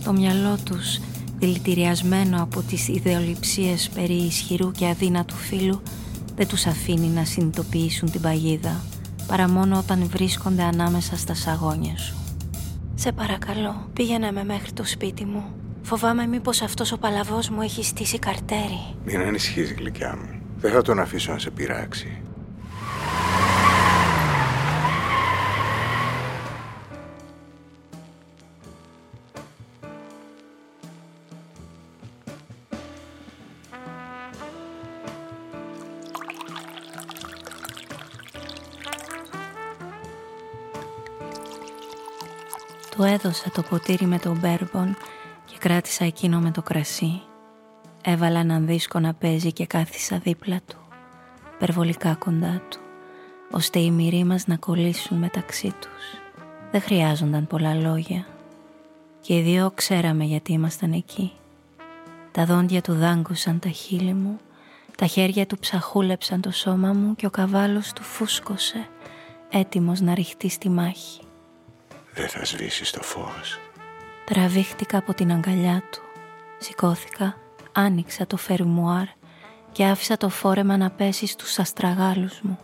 [0.03, 0.99] Το μυαλό τους,
[1.37, 5.81] δηλητηριασμένο από τις ιδεολειψίες περί ισχυρού και αδύνατου φίλου,
[6.35, 8.83] δεν τους αφήνει να συνειδητοποιήσουν την παγίδα,
[9.27, 12.15] παρά μόνο όταν βρίσκονται ανάμεσα στα σαγόνια σου.
[12.95, 15.43] Σε παρακαλώ, πήγαινε με μέχρι το σπίτι μου.
[15.81, 18.95] Φοβάμαι μήπως αυτός ο παλαβός μου έχει στήσει καρτέρι.
[19.05, 20.40] Μην ανησυχείς γλυκιά μου.
[20.61, 22.21] Δεν θα τον αφήσω να σε πειράξει.
[42.89, 44.97] Του έδωσα το ποτήρι με τον μπέρμπον
[45.45, 47.21] και κράτησα εκείνο με το κρασί.
[48.03, 50.77] Έβαλα έναν δίσκο να παίζει και κάθισα δίπλα του,
[51.59, 52.79] περβολικά κοντά του,
[53.51, 56.21] ώστε οι μυροί μας να κολλήσουν μεταξύ τους.
[56.71, 58.25] Δεν χρειάζονταν πολλά λόγια.
[59.21, 61.31] Και οι δύο ξέραμε γιατί ήμασταν εκεί.
[62.31, 64.39] Τα δόντια του δάγκωσαν τα χείλη μου,
[64.97, 68.87] τα χέρια του ψαχούλεψαν το σώμα μου και ο καβάλος του φούσκωσε,
[69.49, 71.21] έτοιμος να ρηχτεί στη μάχη.
[72.13, 73.59] Δεν θα σβήσεις το φως.
[74.25, 76.01] Τραβήχτηκα από την αγκαλιά του.
[76.59, 77.37] Σηκώθηκα,
[77.71, 79.05] άνοιξα το φερμουάρ
[79.71, 82.59] και άφησα το φόρεμα να πέσει στους αστραγάλους μου.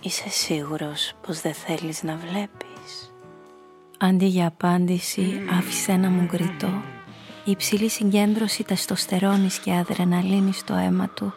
[0.00, 3.12] Είσαι σίγουρος πως δεν θέλεις να βλέπεις;
[3.98, 6.82] Αντί για απάντηση άφησε ένα μου γκριτό.
[7.44, 11.32] Η υψηλή συγκέντρωση τεστοστερόνης και αδρεναλίνης στο αίμα του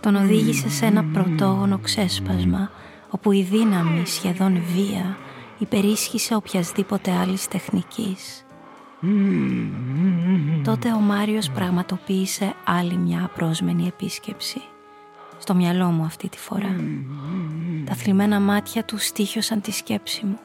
[0.00, 2.70] τον οδήγησε σε ένα πρωτόγονο ξέσπασμα
[3.10, 5.16] όπου η δύναμη σχεδόν βία
[5.58, 8.45] υπερίσχυσε οποιασδήποτε άλλης τεχνικής.
[10.64, 14.60] Τότε ο Μάριος πραγματοποίησε άλλη μια απρόσμενη επίσκεψη.
[15.38, 16.76] Στο μυαλό μου αυτή τη φορά.
[17.84, 20.38] Τα θλιμμένα μάτια του στήχιωσαν τη σκέψη μου.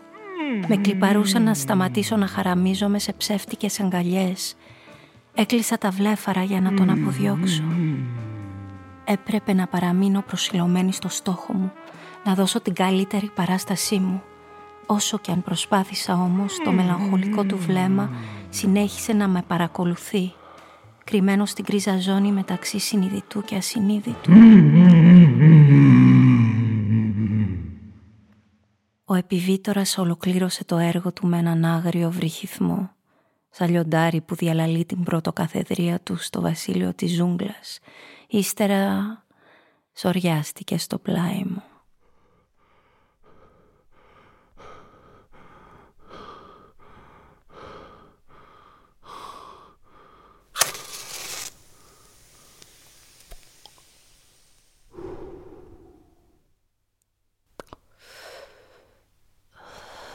[0.67, 4.55] Με κλιπαρούσαν να σταματήσω να χαραμίζομαι σε ψεύτικες αγκαλιές.
[5.33, 7.63] Έκλεισα τα βλέφαρα για να τον αποδιώξω.
[9.05, 11.71] Έπρεπε να παραμείνω προσιλωμένη στο στόχο μου,
[12.25, 14.21] να δώσω την καλύτερη παράστασή μου.
[14.85, 18.09] Όσο και αν προσπάθησα όμως, το μελαγχολικό του βλέμμα
[18.51, 20.33] συνέχισε να με παρακολουθεί,
[21.03, 24.31] κρυμμένο στην κρίζα ζώνη μεταξύ συνειδητού και ασυνείδητου.
[29.05, 32.89] Ο επιβίτορας ολοκλήρωσε το έργο του με έναν άγριο βρυχυθμό,
[33.49, 37.79] σαν λιοντάρι που διαλαλεί την πρωτοκαθεδρία του στο βασίλειο της ζούγκλας.
[38.27, 39.23] Ύστερα
[39.93, 41.63] σοριάστηκε στο πλάι μου.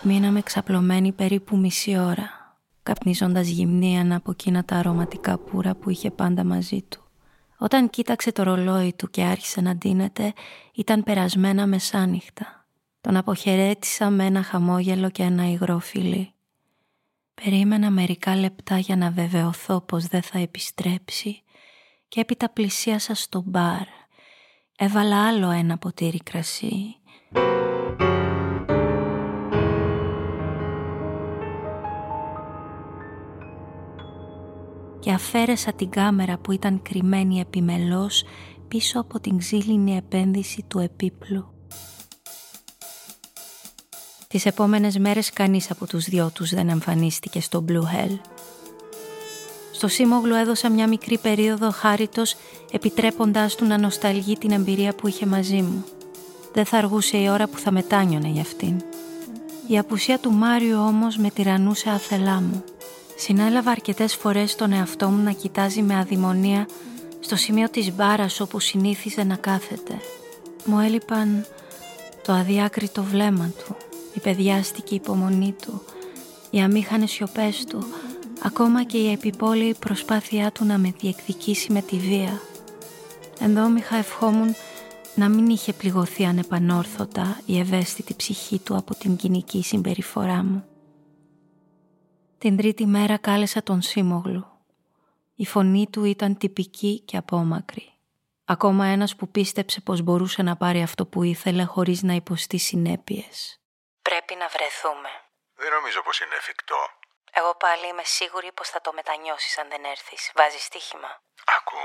[0.08, 6.44] Μείναμε ξαπλωμένοι περίπου μισή ώρα, καπνίζοντας γυμνίαν από εκείνα τα αρωματικά πουρα που είχε πάντα
[6.44, 7.04] μαζί του.
[7.58, 10.32] Όταν κοίταξε το ρολόι του και άρχισε να ντύνεται,
[10.74, 12.66] ήταν περασμένα μεσάνυχτα.
[13.00, 16.32] Τον αποχαιρέτησα με ένα χαμόγελο και ένα υγρό φιλί.
[17.34, 21.42] Περίμενα μερικά λεπτά για να βεβαιωθώ πως δεν θα επιστρέψει
[22.08, 23.86] και έπειτα πλησίασα στο μπαρ.
[24.76, 26.96] Έβαλα άλλο ένα ποτήρι κρασί
[35.06, 38.24] και αφαίρεσα την κάμερα που ήταν κρυμμένη επιμελώς
[38.68, 41.46] πίσω από την ξύλινη επένδυση του επίπλου.
[44.28, 48.18] Τις επόμενες μέρες κανείς από τους δυο τους δεν εμφανίστηκε στο Blue Hell.
[49.72, 52.36] Στο Σίμογλου έδωσα μια μικρή περίοδο χάριτος
[52.72, 55.84] επιτρέποντάς του να νοσταλγεί την εμπειρία που είχε μαζί μου.
[56.52, 58.82] Δεν θα αργούσε η ώρα που θα μετάνιωνε για αυτήν.
[59.66, 62.64] Η απουσία του Μάριου όμως με τυραννούσε αθελά μου.
[63.18, 66.68] Συνέλαβα αρκετές φορές τον εαυτό μου να κοιτάζει με αδημονία
[67.20, 70.00] στο σημείο της μπάρας όπου συνήθιζε να κάθεται.
[70.64, 71.46] Μου έλειπαν
[72.24, 73.76] το αδιάκριτο βλέμμα του,
[74.14, 75.82] η παιδιάστικη υπομονή του,
[76.50, 77.84] οι αμήχανες σιωπές του,
[78.42, 82.40] ακόμα και η επιπόλαιη προσπάθειά του να με διεκδικήσει με τη βία.
[83.40, 84.54] Ενδόμηχα ευχόμουν
[85.14, 90.64] να μην είχε πληγωθεί ανεπανόρθωτα η ευαίσθητη ψυχή του από την κοινική συμπεριφορά μου.
[92.38, 94.46] Την τρίτη μέρα κάλεσα τον Σίμογλου.
[95.34, 97.92] Η φωνή του ήταν τυπική και απόμακρη.
[98.44, 103.60] Ακόμα ένας που πίστεψε πως μπορούσε να πάρει αυτό που ήθελε χωρίς να υποστεί συνέπειες.
[104.02, 105.10] Πρέπει να βρεθούμε.
[105.54, 106.80] Δεν νομίζω πως είναι εφικτό.
[107.38, 110.32] Εγώ πάλι είμαι σίγουρη πως θα το μετανιώσεις αν δεν έρθεις.
[110.38, 111.10] Βάζεις στοίχημα.
[111.56, 111.80] Άκου,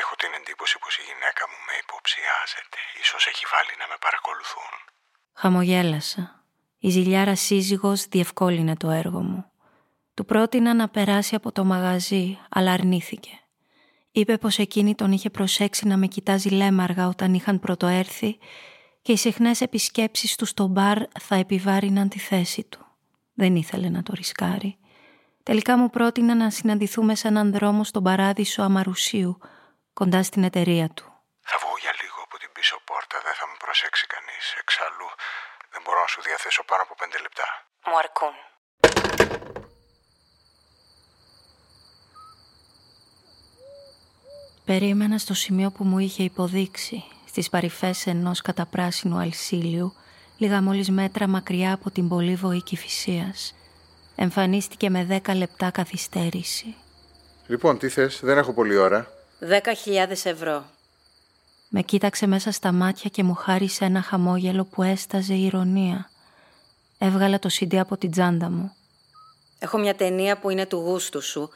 [0.00, 2.78] έχω την εντύπωση πως η γυναίκα μου με υποψιάζεται.
[3.02, 4.72] Ίσως έχει βάλει να με παρακολουθούν.
[5.40, 6.24] Χαμογέλασα.
[6.86, 9.42] Η ζηλιάρα σύζυγος διευκόλυνε το έργο μου.
[10.14, 13.38] Του πρότεινα να περάσει από το μαγαζί, αλλά αρνήθηκε.
[14.12, 18.38] Είπε πως εκείνη τον είχε προσέξει να με κοιτάζει λέμαργα όταν είχαν πρωτοέρθει
[19.02, 22.86] και οι συχνές επισκέψεις του στο μπαρ θα επιβάρυναν τη θέση του.
[23.34, 24.78] Δεν ήθελε να το ρισκάρει.
[25.42, 29.38] Τελικά μου πρότεινε να συναντηθούμε σε έναν δρόμο στον παράδεισο Αμαρουσίου,
[29.92, 31.06] κοντά στην εταιρεία του.
[31.40, 34.44] Θα βγω για λίγο από την πίσω πόρτα, δεν θα με προσέξει κανείς.
[34.62, 35.08] Εξάλλου,
[35.72, 37.46] δεν μπορώ να σου διαθέσω πάνω από πέντε λεπτά.
[37.86, 38.34] Μου αρκούν.
[44.64, 49.94] Περίμενα στο σημείο που μου είχε υποδείξει, στις παρυφές ενός καταπράσινου αλσίλιου,
[50.36, 53.54] λίγα μόλις μέτρα μακριά από την πολύ βοή Κηφισίας.
[54.16, 56.74] Εμφανίστηκε με δέκα λεπτά καθυστέρηση.
[57.46, 59.10] Λοιπόν, τι θες, δεν έχω πολλή ώρα.
[59.38, 60.64] Δέκα χιλιάδες ευρώ.
[61.68, 66.10] Με κοίταξε μέσα στα μάτια και μου χάρισε ένα χαμόγελο που έσταζε ηρωνία.
[66.98, 68.72] Έβγαλα το CD από την τσάντα μου.
[69.58, 71.50] Έχω μια ταινία που είναι του γούστου σου,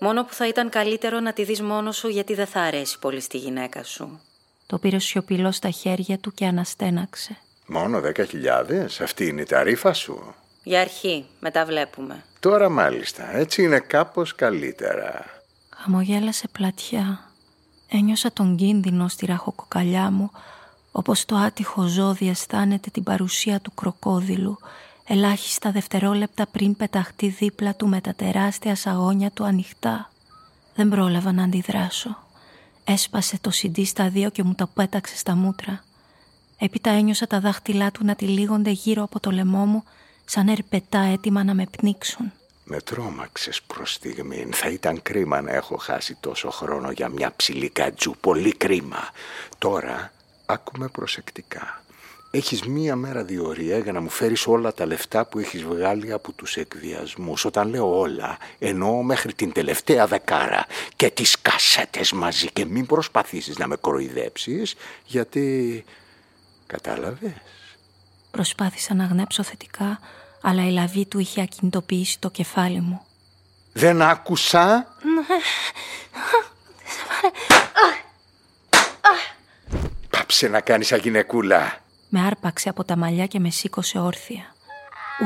[0.00, 3.20] μόνο που θα ήταν καλύτερο να τη δεις μόνος σου γιατί δεν θα αρέσει πολύ
[3.20, 4.20] στη γυναίκα σου.
[4.66, 7.36] Το πήρε σιωπηλό στα χέρια του και αναστέναξε.
[7.66, 10.34] Μόνο δέκα χιλιάδες, αυτή είναι η ταρίφα σου.
[10.62, 12.24] Για αρχή, μετά βλέπουμε.
[12.40, 15.24] Τώρα μάλιστα, έτσι είναι κάπως καλύτερα.
[15.76, 17.30] Χαμογέλασε πλατιά.
[17.90, 20.30] Ένιωσα τον κίνδυνο στη ραχοκοκαλιά μου,
[20.92, 24.58] όπως το άτυχο ζώδι αισθάνεται την παρουσία του κροκόδιλου,
[25.06, 30.10] ελάχιστα δευτερόλεπτα πριν πεταχτεί δίπλα του με τα τεράστια σαγόνια του ανοιχτά.
[30.74, 32.16] Δεν πρόλαβα να αντιδράσω.
[32.84, 35.84] Έσπασε το συντή στα δύο και μου το πέταξε στα μούτρα.
[36.58, 39.84] Έπειτα ένιωσα τα δάχτυλά του να τυλίγονται γύρω από το λαιμό μου
[40.24, 42.32] σαν ερπετά έτοιμα να με πνίξουν.
[42.64, 44.48] Με τρόμαξες προς στιγμή.
[44.52, 48.14] Θα ήταν κρίμα να έχω χάσει τόσο χρόνο για μια ψηλή κατζού.
[48.20, 49.10] Πολύ κρίμα.
[49.58, 50.12] Τώρα
[50.46, 51.83] άκουμε προσεκτικά.
[52.36, 56.32] Έχεις μία μέρα διορία για να μου φέρεις όλα τα λεφτά που έχεις βγάλει από
[56.32, 57.44] τους εκβιασμούς.
[57.44, 60.66] Όταν λέω όλα, εννοώ μέχρι την τελευταία δεκάρα
[60.96, 65.84] και τις κασέτες μαζί και μην προσπαθήσεις να με κοροϊδέψεις, γιατί...
[66.66, 67.32] Κατάλαβες;
[68.30, 70.00] Προσπάθησα να γνέψω θετικά,
[70.42, 73.06] αλλά η λαβή του είχε ακινητοποιήσει το κεφάλι μου.
[73.72, 74.94] Δεν άκουσα;
[80.10, 81.83] Πάψε να κάνεις αγινεκούλα.
[82.16, 84.54] Με άρπαξε από τα μαλλιά και με σήκωσε όρθια.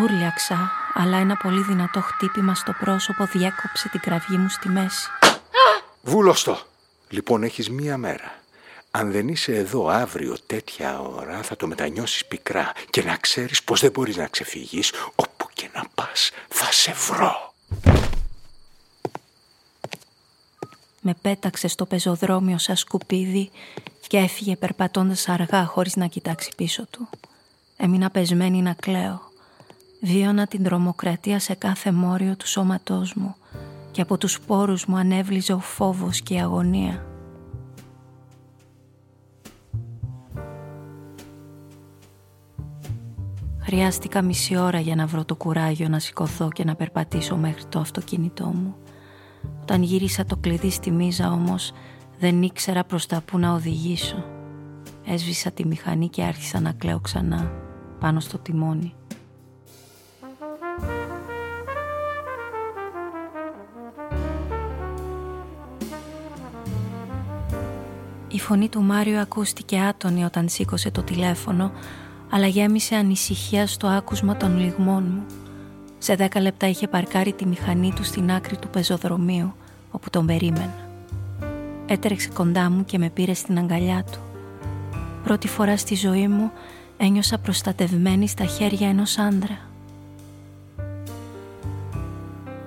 [0.03, 5.09] Ούρλιαξα, αλλά ένα πολύ δυνατό χτύπημα στο πρόσωπο διέκοψε την κραυγή μου στη μέση.
[6.03, 6.59] Βούλωστο.
[7.09, 8.33] Λοιπόν, έχεις μία μέρα.
[8.91, 13.81] Αν δεν είσαι εδώ αύριο τέτοια ώρα θα το μετανιώσεις πικρά και να ξέρεις πως
[13.81, 17.55] δεν μπορείς να ξεφύγεις όπου και να πας θα σε βρω.
[21.01, 23.51] Με πέταξε στο πεζοδρόμιο σαν σκουπίδι
[24.09, 27.09] και έφυγε περπατώντας αργά χωρίς να κοιτάξει πίσω του.
[27.77, 29.21] Έμεινα πεσμένη να κλαίω.
[30.03, 33.35] Βίωνα την τρομοκρατία σε κάθε μόριο του σώματός μου
[33.91, 37.07] και από τους πόρους μου ανέβλυζε ο φόβος και η αγωνία.
[43.59, 47.79] Χρειάστηκα μισή ώρα για να βρω το κουράγιο να σηκωθώ και να περπατήσω μέχρι το
[47.79, 48.75] αυτοκίνητό μου.
[49.63, 51.73] Όταν γύρισα το κλειδί στη μίζα όμως
[52.19, 54.25] δεν ήξερα προς τα που να οδηγήσω.
[55.07, 57.53] Έσβησα τη μηχανή και άρχισα να κλαίω ξανά
[58.01, 58.93] πάνω στο τιμόνι.
[68.29, 71.73] Η φωνή του Μάριο ακούστηκε άτονη όταν σήκωσε το τηλέφωνο
[72.31, 75.27] αλλά γέμισε ανησυχία στο άκουσμα των λιγμών μου.
[75.99, 79.55] Σε δέκα λεπτά είχε παρκάρει τη μηχανή του στην άκρη του πεζοδρομίου,
[79.91, 80.88] όπου τον περίμενα.
[81.91, 84.19] Έτρεξε κοντά μου και με πήρε στην αγκαλιά του.
[85.25, 86.51] Πρώτη φορά στη ζωή μου
[86.97, 89.59] ένιωσα προστατευμένη στα χέρια ενός άντρα.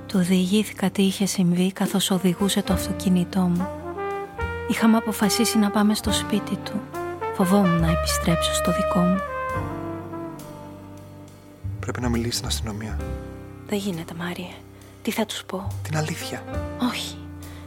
[0.07, 3.67] Του διηγήθηκα τι είχε συμβεί καθώς οδηγούσε το αυτοκίνητό μου.
[4.69, 6.81] Είχαμε αποφασίσει να πάμε στο σπίτι του.
[7.35, 9.19] Φοβόμουν να επιστρέψω στο δικό μου.
[11.79, 12.99] Πρέπει να μιλήσει στην αστυνομία.
[13.67, 14.53] Δεν γίνεται, Μάριε.
[15.01, 16.43] Τι θα τους πω; Την αλήθεια.
[16.89, 17.20] Όχι.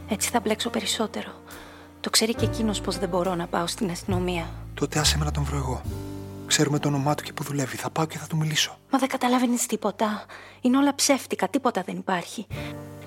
[0.07, 1.31] Έτσι θα μπλέξω περισσότερο.
[1.99, 4.45] Το ξέρει και εκείνος πως δεν μπορώ να πάω στην αστυνομία.
[4.73, 5.81] Τότε άσε με να τον βρω εγώ.
[6.47, 7.75] Ξέρουμε το όνομά του και που δουλεύει.
[7.75, 8.77] Θα πάω και θα του μιλήσω.
[8.91, 10.25] Μα δεν καταλαβαίνεις τίποτα.
[10.61, 11.47] Είναι όλα ψεύτικα.
[11.47, 12.47] Τίποτα δεν υπάρχει.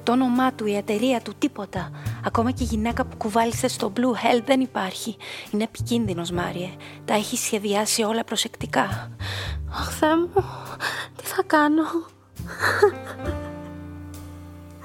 [0.02, 1.90] Το όνομά του, η εταιρεία του, τίποτα.
[2.24, 5.16] Ακόμα και η γυναίκα που κουβάλισε στο Blue Hell δεν υπάρχει.
[5.50, 6.70] Είναι επικίνδυνος, Μάριε.
[7.04, 9.10] Τα έχει σχεδιάσει όλα προσεκτικά.
[9.70, 10.30] Αχ, Θεέ μου,
[11.16, 11.82] τι θα κάνω;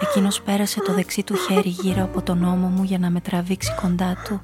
[0.07, 3.75] Εκείνος πέρασε το δεξί του χέρι γύρω από τον ώμο μου για να με τραβήξει
[3.81, 4.41] κοντά του,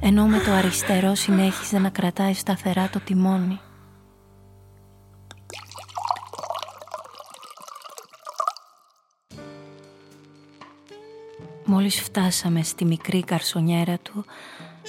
[0.00, 3.60] ενώ με το αριστερό συνέχιζε να κρατάει σταθερά το τιμόνι.
[11.64, 14.24] Μόλις φτάσαμε στη μικρή καρσονιέρα του,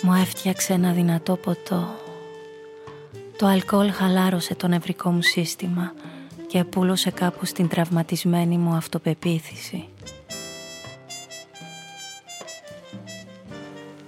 [0.01, 1.88] μου έφτιαξε ένα δυνατό ποτό.
[3.38, 5.93] Το αλκοόλ χαλάρωσε το νευρικό μου σύστημα
[6.47, 9.87] και πούλωσε κάπου στην τραυματισμένη μου αυτοπεποίθηση.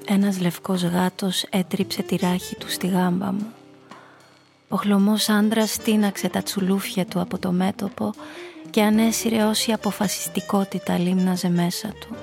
[0.05, 3.53] Ένας λευκός γάτος έτριψε τη ράχη του στη γάμπα μου.
[4.69, 8.13] Ο χλωμός άντρας τίναξε τα τσουλούφια του από το μέτωπο
[8.69, 12.15] και ανέσυρε όση αποφασιστικότητα λίμναζε μέσα του.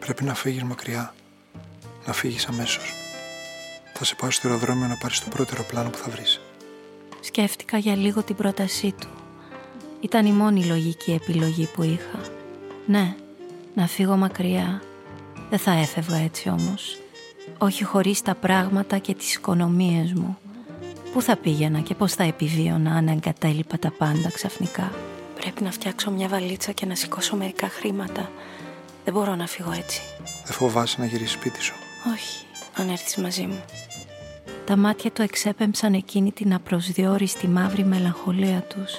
[0.00, 1.14] Πρέπει να φύγεις μακριά.
[2.06, 2.92] Να φύγεις αμέσως.
[3.94, 6.40] Θα σε πάω στο αεροδρόμιο να πάρεις το πρώτο πλάνο που θα βρεις.
[7.20, 9.08] Σκέφτηκα για λίγο την πρότασή του.
[10.00, 12.20] Ήταν η μόνη λογική επιλογή που είχα.
[12.86, 13.14] Ναι,
[13.74, 14.82] να φύγω μακριά.
[15.50, 16.98] Δεν θα έφευγα έτσι όμως.
[17.58, 20.38] Όχι χωρίς τα πράγματα και τις οικονομίες μου.
[21.12, 24.92] Πού θα πήγαινα και πώς θα επιβίωνα αν εγκατέλειπα τα πάντα ξαφνικά;
[25.40, 28.30] Πρέπει να φτιάξω μια βαλίτσα και να σηκώσω μερικά χρήματα.
[29.04, 30.00] Δεν μπορώ να φύγω έτσι.
[30.44, 31.74] Δεν φοβάσαι να γυρίσεις σπίτι σου;
[32.12, 32.44] Όχι,
[32.76, 33.62] αν έρθεις μαζί μου.
[34.64, 38.92] Τα μάτια του εξέπεμψαν εκείνη την απροσδιόριστη μαύρη μελαγχολία τους.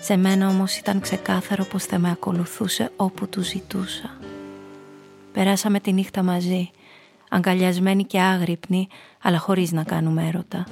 [0.00, 4.10] Σε μένα όμως ήταν ξεκάθαρο πως θα με ακολουθούσε όπου του ζητούσα.
[5.32, 6.70] Περάσαμε τη νύχτα μαζί,
[7.30, 8.88] αγκαλιασμένοι και άγρυπνοι,
[9.22, 10.66] αλλά χωρίς να κάνουμε έρωτα.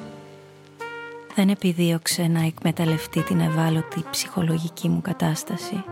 [1.34, 5.84] Δεν επιδίωξε να εκμεταλλευτεί την ευάλωτη ψυχολογική μου κατάσταση.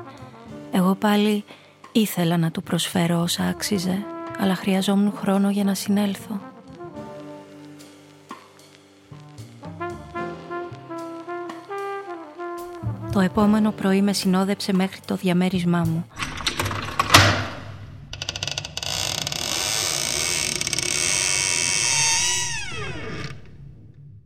[0.72, 1.44] Εγώ πάλι
[1.92, 4.04] ήθελα να του προσφέρω όσα άξιζε,
[4.38, 6.51] αλλά χρειαζόμουν χρόνο για να συνέλθω.
[13.12, 16.06] Το επόμενο πρωί με συνόδεψε μέχρι το διαμέρισμά μου.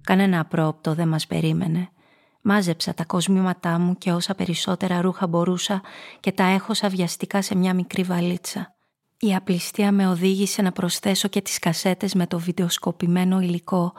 [0.03, 1.89] Κανένα απρόπτο δεν μας περίμενε.
[2.43, 5.83] Μάζεψα τα κοσμήματά μου και όσα περισσότερα ρούχα μπορούσα
[6.21, 8.75] και τα έχωσα βιαστικά σε μια μικρή βαλίτσα.
[9.19, 13.93] Η απληστία με οδήγησε να προσθέσω και τις κασέτες με το βιντεοσκοπημένο υλικό.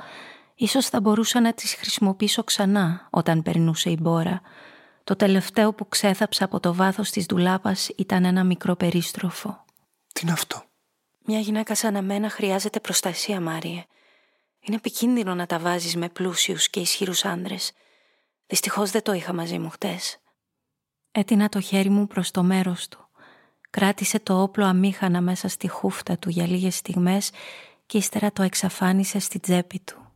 [0.55, 4.41] Ίσως θα μπορούσα να τις χρησιμοποιήσω ξανά όταν περνούσε η μπόρα.
[5.07, 9.65] Το τελευταίο που ξέθαψα από το βάθος της ντουλάπας ήταν ένα μικρό περίστροφο.
[10.13, 10.63] Τι είναι αυτό;
[11.25, 13.85] Μια γυναίκα σαν εμένα χρειάζεται προστασία, Μάριε.
[14.59, 17.71] Είναι επικίνδυνο να τα βάζεις με πλούσιους και ισχυρούς άντρες.
[18.47, 20.19] Δυστυχώς δεν το είχα μαζί μου χτες.
[21.11, 23.07] Έτεινα το χέρι μου προς το μέρος του.
[23.69, 27.31] Κράτησε το όπλο αμήχανα μέσα στη χούφτα του για λίγες στιγμές
[27.85, 30.06] και ύστερα το εξαφάνισε στη τσέπη του.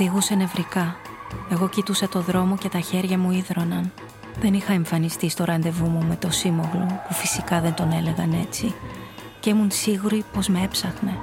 [0.00, 0.96] Οδηγούσε νευρικά.
[1.50, 3.92] Εγώ κοιτούσα το δρόμο και τα χέρια μου ίδρωναν.
[4.40, 8.74] Δεν είχα εμφανιστεί στο ραντεβού μου με το σύμμογλο, που φυσικά δεν τον έλεγαν έτσι,
[9.40, 11.18] και ήμουν σίγουρη πως με έψαχνε.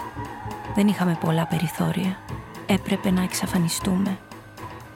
[0.75, 2.17] Δεν είχαμε πολλά περιθώρια.
[2.65, 4.17] Έπρεπε να εξαφανιστούμε.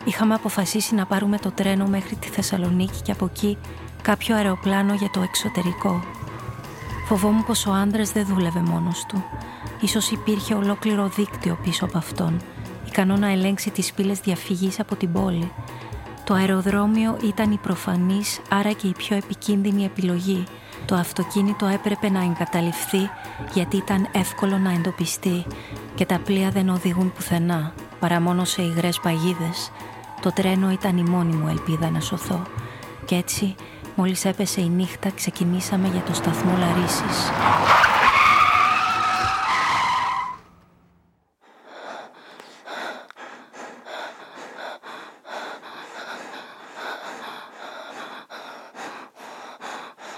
[0.05, 3.57] Είχαμε αποφασίσει να πάρουμε το τρένο μέχρι τη Θεσσαλονίκη και από εκεί
[4.01, 6.03] κάποιο αεροπλάνο για το εξωτερικό.
[7.07, 9.23] Φοβόμουν πως ο άντρας δεν δούλευε μόνος του.
[9.81, 12.41] Ίσως υπήρχε ολόκληρο δίκτυο πίσω από αυτόν
[12.89, 15.51] ικανό να ελέγξει τις πύλες διαφυγής από την πόλη.
[16.23, 20.43] Το αεροδρόμιο ήταν η προφανής, άρα και η πιο επικίνδυνη επιλογή.
[20.85, 23.09] Το αυτοκίνητο έπρεπε να εγκαταλειφθεί
[23.53, 25.45] γιατί ήταν εύκολο να εντοπιστεί
[25.95, 29.71] και τα πλοία δεν οδηγούν πουθενά, παρά μόνο σε υγρές παγίδες.
[30.21, 32.41] Το τρένο ήταν η μόνη μου ελπίδα να σωθώ.
[33.05, 33.55] Κι έτσι,
[33.95, 37.31] μόλις έπεσε η νύχτα, ξεκινήσαμε για το σταθμό Λαρίσης.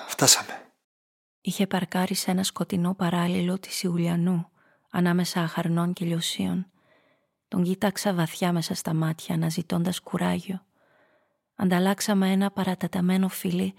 [0.07, 0.65] Φτάσαμε.
[1.61, 4.49] Είχε παρκάρει σε ένα σκοτεινό παράλληλο της Ιουλιανού,
[4.89, 6.71] ανάμεσα αχαρνών και λιωσίων.
[7.47, 10.65] Τον κοίταξα βαθιά μέσα στα μάτια, αναζητώντας κουράγιο.
[11.55, 13.73] Ανταλλάξαμε ένα παραταταμένο φιλί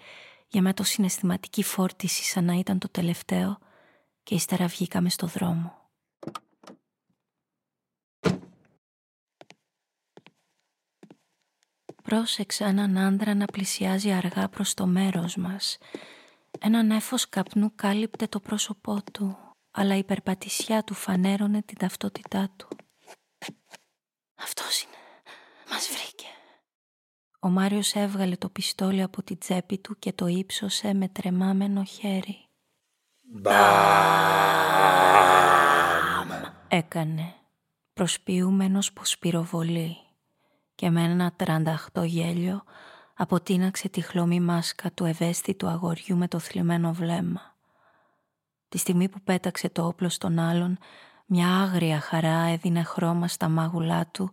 [0.48, 3.58] για με το συναισθηματική φόρτιση σαν να ήταν το τελευταίο
[4.22, 5.90] και ύστερα βγήκαμε στο δρόμο.
[12.02, 15.78] Πρόσεξα έναν άντρα να πλησιάζει αργά προς το μέρος μας
[16.64, 19.36] ένα νέφος καπνού κάλυπτε το πρόσωπό του,
[19.70, 22.68] αλλά η περπατησιά του φανέρωνε την ταυτότητά του.
[24.34, 24.96] Αυτός είναι.
[25.70, 26.26] Μας βρήκε.
[27.40, 32.44] Ο Μάριος έβγαλε το πιστόλι από την τσέπη του και το ύψωσε με τρεμάμενο χέρι.
[33.22, 33.62] Μπαμ!
[36.68, 37.34] Έκανε,
[37.92, 39.96] προσποιούμενος που σπυροβολεί
[40.74, 42.62] και με ένα τρανταχτό γέλιο
[43.22, 47.56] αποτείναξε τη χλωμή μάσκα του ευαίσθητου αγοριού με το θλιμμένο βλέμμα.
[48.68, 50.78] Τη στιγμή που πέταξε το όπλο στον άλλον,
[51.26, 54.32] μια άγρια χαρά έδινε χρώμα στα μάγουλά του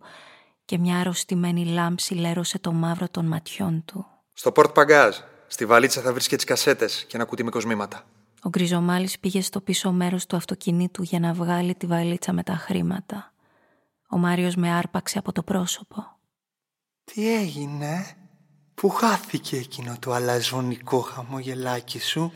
[0.64, 4.06] και μια αρρωστημένη λάμψη λέρωσε το μαύρο των ματιών του.
[4.32, 5.16] Στο πόρτ παγκάζ.
[5.46, 8.04] Στη βαλίτσα θα βρεις και τις κασέτες και ένα κουτί με κοσμήματα.
[8.42, 12.54] Ο Γκριζομάλης πήγε στο πίσω μέρος του αυτοκινήτου για να βγάλει τη βαλίτσα με τα
[12.54, 13.32] χρήματα.
[14.08, 16.18] Ο Μάριος με άρπαξε από το πρόσωπο.
[17.04, 18.19] Τι έγινε,
[18.80, 22.32] Πού χάθηκε εκείνο το αλαζονικό χαμογελάκι σου;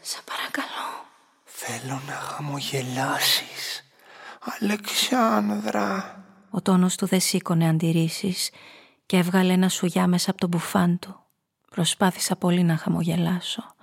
[0.00, 1.06] Σε παρακαλώ.
[1.44, 3.84] Θέλω να χαμογελάσεις.
[4.60, 6.22] Αλεξάνδρα.
[6.50, 8.50] Ο τόνος του δεν σήκωνε αντιρρήσεις
[9.06, 11.20] και έβγαλε ένα σουγιά μέσα από το μπουφάν του.
[11.70, 13.74] Προσπάθησα πολύ να χαμογελάσω,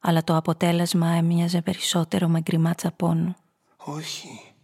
[0.00, 3.34] αλλά το αποτέλεσμα έμοιαζε περισσότερο με γκριμάτσα πόνου.
[3.76, 4.54] Όχι,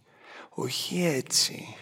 [0.49, 1.75] όχι έτσι.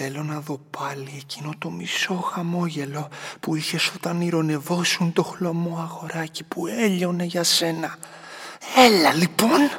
[0.00, 3.08] Θέλω να δω πάλι εκείνο το μισό χαμόγελο
[3.40, 7.96] που είχες όταν ηρωνευόσουν το χλωμό αγοράκι που έλειωνε για σένα.
[8.76, 9.70] Έλα λοιπόν!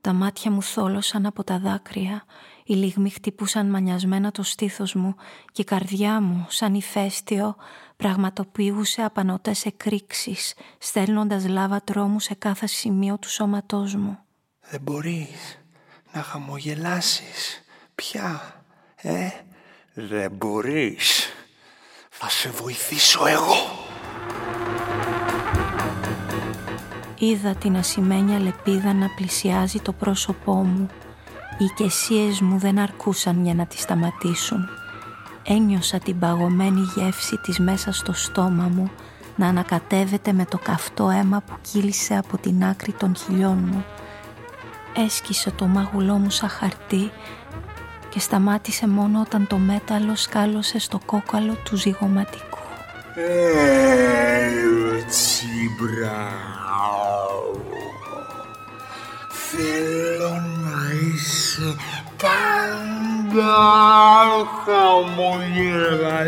[0.00, 2.24] Τα μάτια μου θόλωσαν από τα δάκρυα,
[2.64, 5.14] οι λιγμοί χτυπούσαν μανιασμένα το στήθος μου
[5.52, 7.56] και η καρδιά μου, σαν ηφαίστειο,
[7.96, 14.18] πραγματοποιούσε απανοτές εκρήξεις, στέλνοντας λάβα τρόμου σε κάθε σημείο του σώματός μου.
[14.70, 15.58] Δεν μπορείς
[16.12, 17.64] να χαμογελάσεις
[17.94, 18.55] πια.
[19.08, 19.30] Ε,
[19.94, 21.28] δεν μπορείς.
[22.10, 23.54] Θα σε βοηθήσω εγώ.
[27.18, 30.88] Είδα την ασημένια λεπίδα να πλησιάζει το πρόσωπό μου.
[31.58, 34.68] Οι οικεσίες μου δεν αρκούσαν για να τη σταματήσουν.
[35.42, 38.90] Ένιωσα την παγωμένη γεύση της μέσα στο στόμα μου
[39.36, 43.84] να ανακατεύεται με το καυτό αίμα που κύλησε από την άκρη των χιλιών μου.
[44.96, 47.10] Έσκυσε το μάγουλό μου σαν χαρτί
[48.16, 52.58] και σταμάτησε μόνο όταν το μέταλλο σκάλωσε στο κόκαλο του ζυγωματικού.
[54.94, 55.46] Έτσι,
[55.78, 57.60] μπράβο.
[59.30, 61.76] Θέλω να είσαι
[62.16, 63.54] πάντα
[64.64, 66.20] χαμογελαστή.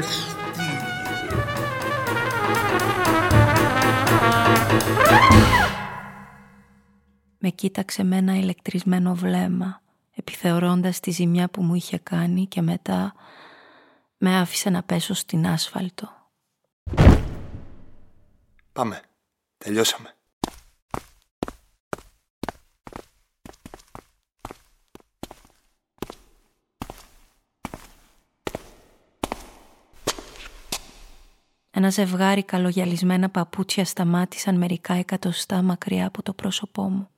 [7.39, 9.81] Με κοίταξε με ένα ηλεκτρισμένο βλέμμα
[10.19, 13.15] επιθεωρώντας τη ζημιά που μου είχε κάνει και μετά
[14.17, 16.09] με άφησε να πέσω στην άσφαλτο.
[18.73, 19.01] Πάμε.
[19.59, 20.13] Τελειώσαμε.
[31.71, 37.09] Ένα ζευγάρι καλογιαλισμένα παπούτσια σταμάτησαν μερικά εκατοστά μακριά από το πρόσωπό μου.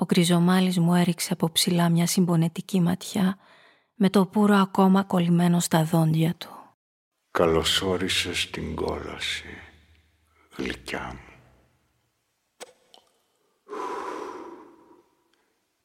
[0.00, 3.38] Ο γκριζομάλης μου έριξε από ψηλά μια συμπονετική ματιά
[3.94, 6.48] με το πουρο ακόμα κολλημένο στα δόντια του.
[7.30, 9.48] Καλώς όρισες στην κόλαση,
[10.56, 11.34] γλυκιά μου.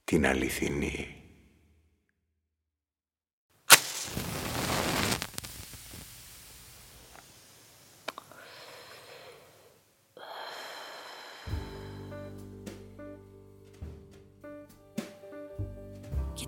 [0.04, 1.25] Την αληθινή.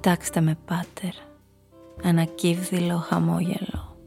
[0.07, 1.13] Κοιτάξτε με πάτερ,
[2.03, 3.97] ένα κύβδηλο χαμόγελο.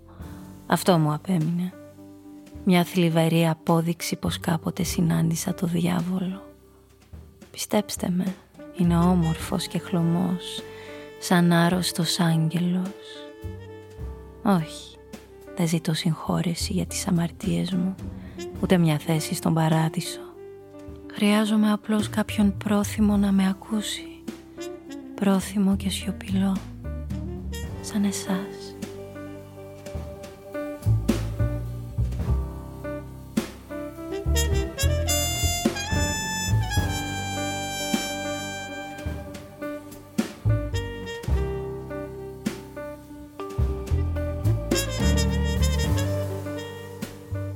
[0.67, 1.73] Αυτό μου απέμεινε.
[2.65, 6.43] Μια θλιβερή απόδειξη πως κάποτε συνάντησα το διάβολο.
[7.51, 8.35] Πιστέψτε με,
[8.77, 10.63] είναι όμορφος και χλωμός,
[11.19, 12.91] σαν άρρωστος άγγελος.
[14.43, 14.97] Όχι,
[15.57, 17.95] δεν ζητώ συγχώρεση για τις αμαρτίες μου,
[18.63, 20.21] ούτε μια θέση στον παράδεισο.
[21.13, 24.10] Χρειάζομαι απλώς κάποιον πρόθυμο να με ακούσει
[25.21, 26.57] πρόθυμο και σιωπηλό
[27.81, 28.77] σαν εσάς.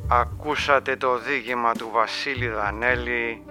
[0.08, 3.42] Ακούσατε το δίγημα του Βασίλη Δανέλη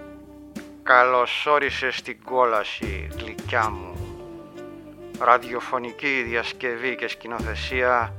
[0.84, 3.93] Καλώς όρισες στην κόλαση, γλυκιά μου.
[5.18, 8.14] Ραδιοφωνική διασκευή και σκηνοθεσία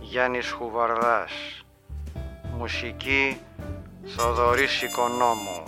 [0.00, 1.32] Γιάννης Χουβαρδάς.
[2.56, 3.40] Μουσική
[4.16, 5.62] Θοδωρής Οικονόμου.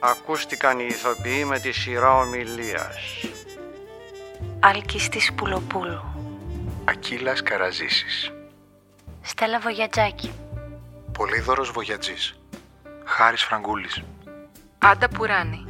[0.00, 3.24] Ακούστηκαν οι ηθοποιοί με τη σειρά ομιλίας.
[4.60, 6.02] Άλκης της Πουλοπούλου.
[6.84, 8.32] Ακύλας Καραζήσης.
[9.22, 10.32] Στέλλα Βογιατζάκη.
[11.12, 12.38] Πολύδωρος Βογιατζής.
[13.04, 14.02] Χάρης Φραγκούλης.
[14.78, 15.64] Άντα Πουράνη.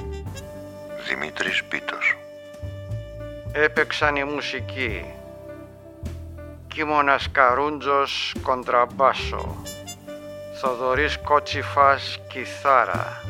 [1.08, 2.16] Δημήτρης Πίτος.
[3.58, 5.04] Έπαιξαν η μουσική.
[6.68, 9.56] Κίμωνας Καρούντζος κοντραμπάσο.
[10.60, 13.22] Θοδωρής Κότσιφας κιθάρα.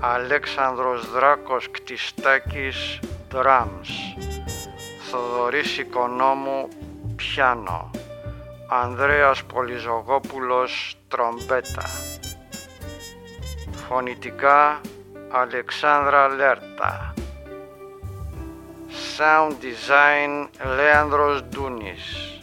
[0.00, 2.98] Αλέξανδρος Δράκος Κτιστάκης
[3.32, 4.18] drums.
[5.10, 6.68] Θοδωρής Οικονόμου
[7.16, 7.90] πιάνο.
[8.68, 11.88] Ανδρέας Πολυζογόπουλος τρομπέτα.
[13.88, 14.80] Φωνητικά
[15.30, 17.14] Αλεξάνδρα Λέρτα.
[19.18, 22.38] Sound Design Λέανδρος Ντούνης.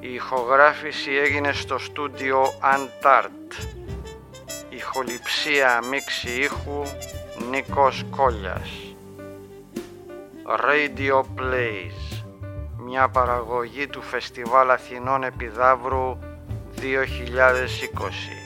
[0.00, 2.42] Η ηχογράφηση έγινε στο στούντιο
[2.74, 3.64] Antart.
[4.68, 6.82] Ηχοληψία μίξη ήχου
[7.50, 8.70] Νίκος Κόλιας.
[10.46, 12.24] Radio Plays.
[12.78, 16.18] Μια παραγωγή του Φεστιβάλ Αθηνών Επιδαύρου
[16.80, 18.43] 2020.